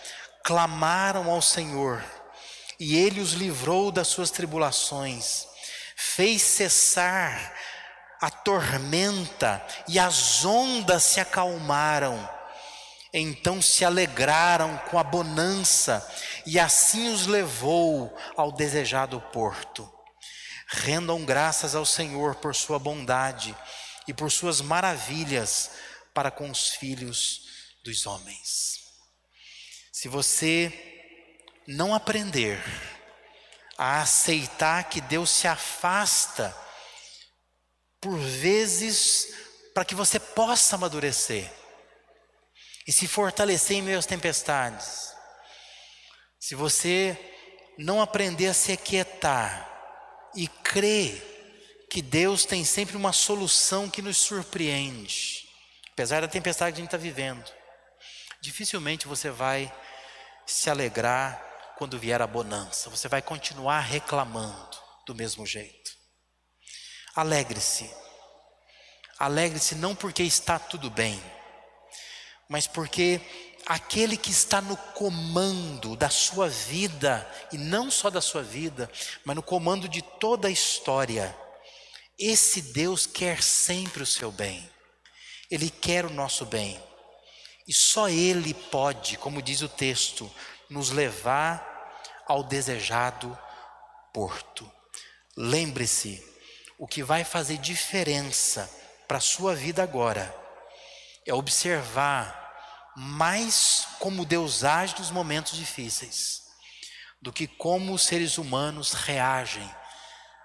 clamaram 0.43 1.29
ao 1.31 1.41
Senhor, 1.41 2.03
e 2.79 2.97
ele 2.97 3.19
os 3.19 3.31
livrou 3.31 3.91
das 3.91 4.07
suas 4.07 4.29
tribulações, 4.29 5.47
fez 5.95 6.41
cessar 6.41 7.53
a 8.21 8.29
tormenta 8.29 9.65
e 9.87 9.99
as 9.99 10.43
ondas 10.43 11.03
se 11.03 11.19
acalmaram. 11.19 12.29
Então 13.13 13.61
se 13.61 13.85
alegraram 13.85 14.77
com 14.89 14.99
a 14.99 15.03
bonança, 15.03 16.05
e 16.45 16.59
assim 16.59 17.11
os 17.11 17.25
levou 17.25 18.15
ao 18.35 18.51
desejado 18.51 19.19
porto. 19.31 19.91
Rendam 20.67 21.23
graças 21.23 21.73
ao 21.75 21.85
Senhor 21.85 22.35
por 22.35 22.53
sua 22.53 22.77
bondade 22.77 23.55
e 24.07 24.13
por 24.13 24.31
suas 24.31 24.59
maravilhas 24.59 25.71
para 26.13 26.29
com 26.29 26.49
os 26.49 26.69
filhos 26.69 27.41
dos 27.83 28.05
homens. 28.05 28.79
Se 29.91 30.07
você 30.07 30.71
não 31.67 31.93
aprender 31.93 32.61
a 33.77 34.01
aceitar 34.01 34.85
que 34.85 34.99
Deus 35.01 35.29
se 35.29 35.47
afasta, 35.47 36.55
por 38.07 38.17
vezes, 38.19 39.33
para 39.73 39.83
que 39.83 39.93
você 39.93 40.17
possa 40.17 40.77
amadurecer 40.77 41.51
e 42.87 42.91
se 42.93 43.05
fortalecer 43.05 43.75
em 43.75 43.81
meio 43.81 43.99
às 43.99 44.05
tempestades, 44.05 45.13
se 46.39 46.55
você 46.55 47.19
não 47.77 48.01
aprender 48.01 48.47
a 48.47 48.53
se 48.53 48.71
aquietar, 48.71 49.65
e 50.33 50.47
crê 50.47 51.21
que 51.89 52.01
Deus 52.01 52.45
tem 52.45 52.63
sempre 52.63 52.95
uma 52.95 53.11
solução 53.11 53.89
que 53.89 54.01
nos 54.01 54.15
surpreende, 54.15 55.45
apesar 55.91 56.21
da 56.21 56.29
tempestade 56.29 56.75
que 56.75 56.79
a 56.79 56.83
gente 56.83 56.87
está 56.87 56.97
vivendo. 56.97 57.51
Dificilmente 58.39 59.05
você 59.05 59.29
vai 59.29 59.69
se 60.45 60.69
alegrar 60.69 61.43
quando 61.77 61.99
vier 61.99 62.21
a 62.21 62.27
bonança, 62.27 62.89
você 62.89 63.09
vai 63.09 63.21
continuar 63.21 63.81
reclamando 63.81 64.77
do 65.05 65.13
mesmo 65.13 65.45
jeito. 65.45 65.96
Alegre-se, 67.17 67.89
alegre-se 69.17 69.73
não 69.73 69.95
porque 69.95 70.21
está 70.21 70.59
tudo 70.59 70.87
bem, 70.87 71.19
mas 72.47 72.67
porque 72.67 73.19
aquele 73.65 74.15
que 74.15 74.29
está 74.29 74.61
no 74.61 74.77
comando 74.77 75.95
da 75.95 76.11
sua 76.11 76.47
vida, 76.47 77.27
e 77.51 77.57
não 77.57 77.89
só 77.89 78.11
da 78.11 78.21
sua 78.21 78.43
vida, 78.43 78.87
mas 79.25 79.35
no 79.35 79.41
comando 79.41 79.89
de 79.89 80.03
toda 80.03 80.47
a 80.47 80.51
história, 80.51 81.35
esse 82.19 82.61
Deus 82.61 83.07
quer 83.07 83.41
sempre 83.41 84.03
o 84.03 84.05
seu 84.05 84.31
bem, 84.31 84.69
Ele 85.49 85.71
quer 85.71 86.05
o 86.05 86.13
nosso 86.13 86.45
bem, 86.45 86.79
e 87.67 87.73
só 87.73 88.07
Ele 88.07 88.53
pode, 88.53 89.17
como 89.17 89.41
diz 89.41 89.63
o 89.63 89.67
texto, 89.67 90.31
nos 90.69 90.91
levar 90.91 91.65
ao 92.27 92.43
desejado 92.43 93.35
porto. 94.13 94.71
Lembre-se, 95.35 96.36
o 96.77 96.87
que 96.87 97.03
vai 97.03 97.23
fazer 97.23 97.57
diferença 97.57 98.69
para 99.07 99.17
a 99.17 99.21
sua 99.21 99.55
vida 99.55 99.81
agora 99.81 100.33
é 101.25 101.33
observar 101.33 102.45
mais 102.95 103.87
como 103.99 104.25
Deus 104.25 104.63
age 104.63 104.95
nos 104.97 105.11
momentos 105.11 105.57
difíceis, 105.57 106.43
do 107.21 107.31
que 107.31 107.47
como 107.47 107.93
os 107.93 108.03
seres 108.03 108.37
humanos 108.37 108.93
reagem 108.93 109.69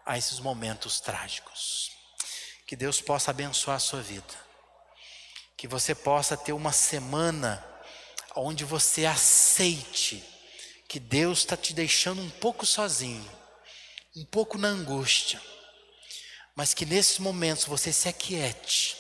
a 0.05 0.19
esses 0.19 0.39
momentos 0.41 1.01
trágicos. 1.01 1.91
Que 2.67 2.77
Deus 2.77 3.01
possa 3.01 3.31
abençoar 3.31 3.77
a 3.77 3.81
sua 3.81 4.01
vida, 4.03 4.35
que 5.57 5.69
você 5.69 5.95
possa 5.95 6.37
ter 6.37 6.53
uma 6.53 6.73
semana 6.73 7.65
onde 8.35 8.65
você 8.65 9.05
aceite 9.05 10.25
que 10.89 10.99
Deus 11.01 11.39
está 11.39 11.57
te 11.57 11.73
deixando 11.73 12.21
um 12.21 12.31
pouco 12.31 12.67
sozinho, 12.67 13.31
um 14.15 14.25
pouco 14.27 14.59
na 14.59 14.69
angústia, 14.69 15.41
mas 16.55 16.75
que 16.75 16.85
nesses 16.85 17.19
momentos 17.19 17.65
você 17.65 17.93
se 17.93 18.09
aquiete. 18.09 18.97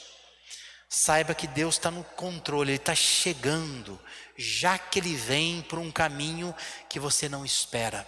Saiba 0.88 1.34
que 1.34 1.46
Deus 1.46 1.76
está 1.76 1.90
no 1.90 2.04
controle, 2.04 2.72
Ele 2.72 2.76
está 2.76 2.94
chegando, 2.94 3.98
já 4.36 4.78
que 4.78 4.98
Ele 4.98 5.14
vem 5.14 5.62
por 5.62 5.78
um 5.78 5.90
caminho 5.90 6.54
que 6.88 7.00
você 7.00 7.28
não 7.28 7.44
espera, 7.44 8.06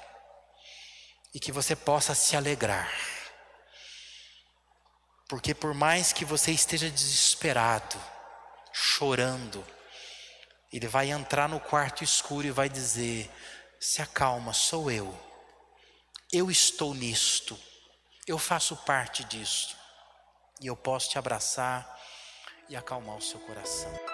e 1.33 1.40
que 1.40 1.50
você 1.50 1.74
possa 1.74 2.14
se 2.14 2.37
alegrar, 2.37 2.92
porque 5.28 5.54
por 5.54 5.74
mais 5.74 6.12
que 6.12 6.24
você 6.24 6.52
esteja 6.52 6.90
desesperado, 6.90 8.00
chorando, 8.72 9.66
Ele 10.72 10.87
vai 10.87 11.11
entrar 11.11 11.48
no 11.48 11.59
quarto 11.59 12.04
escuro 12.04 12.46
e 12.46 12.50
vai 12.50 12.68
dizer: 12.68 13.30
se 13.80 14.02
acalma, 14.02 14.52
sou 14.52 14.90
eu, 14.90 15.18
eu 16.33 16.50
estou 16.50 16.94
nisto, 16.94 17.59
eu 18.27 18.39
faço 18.39 18.77
parte 18.77 19.23
disto, 19.25 19.77
e 20.61 20.67
eu 20.67 20.77
posso 20.77 21.11
te 21.11 21.19
abraçar 21.19 22.01
e 22.69 22.77
acalmar 22.77 23.17
o 23.17 23.23
seu 23.23 23.39
coração. 23.41 24.13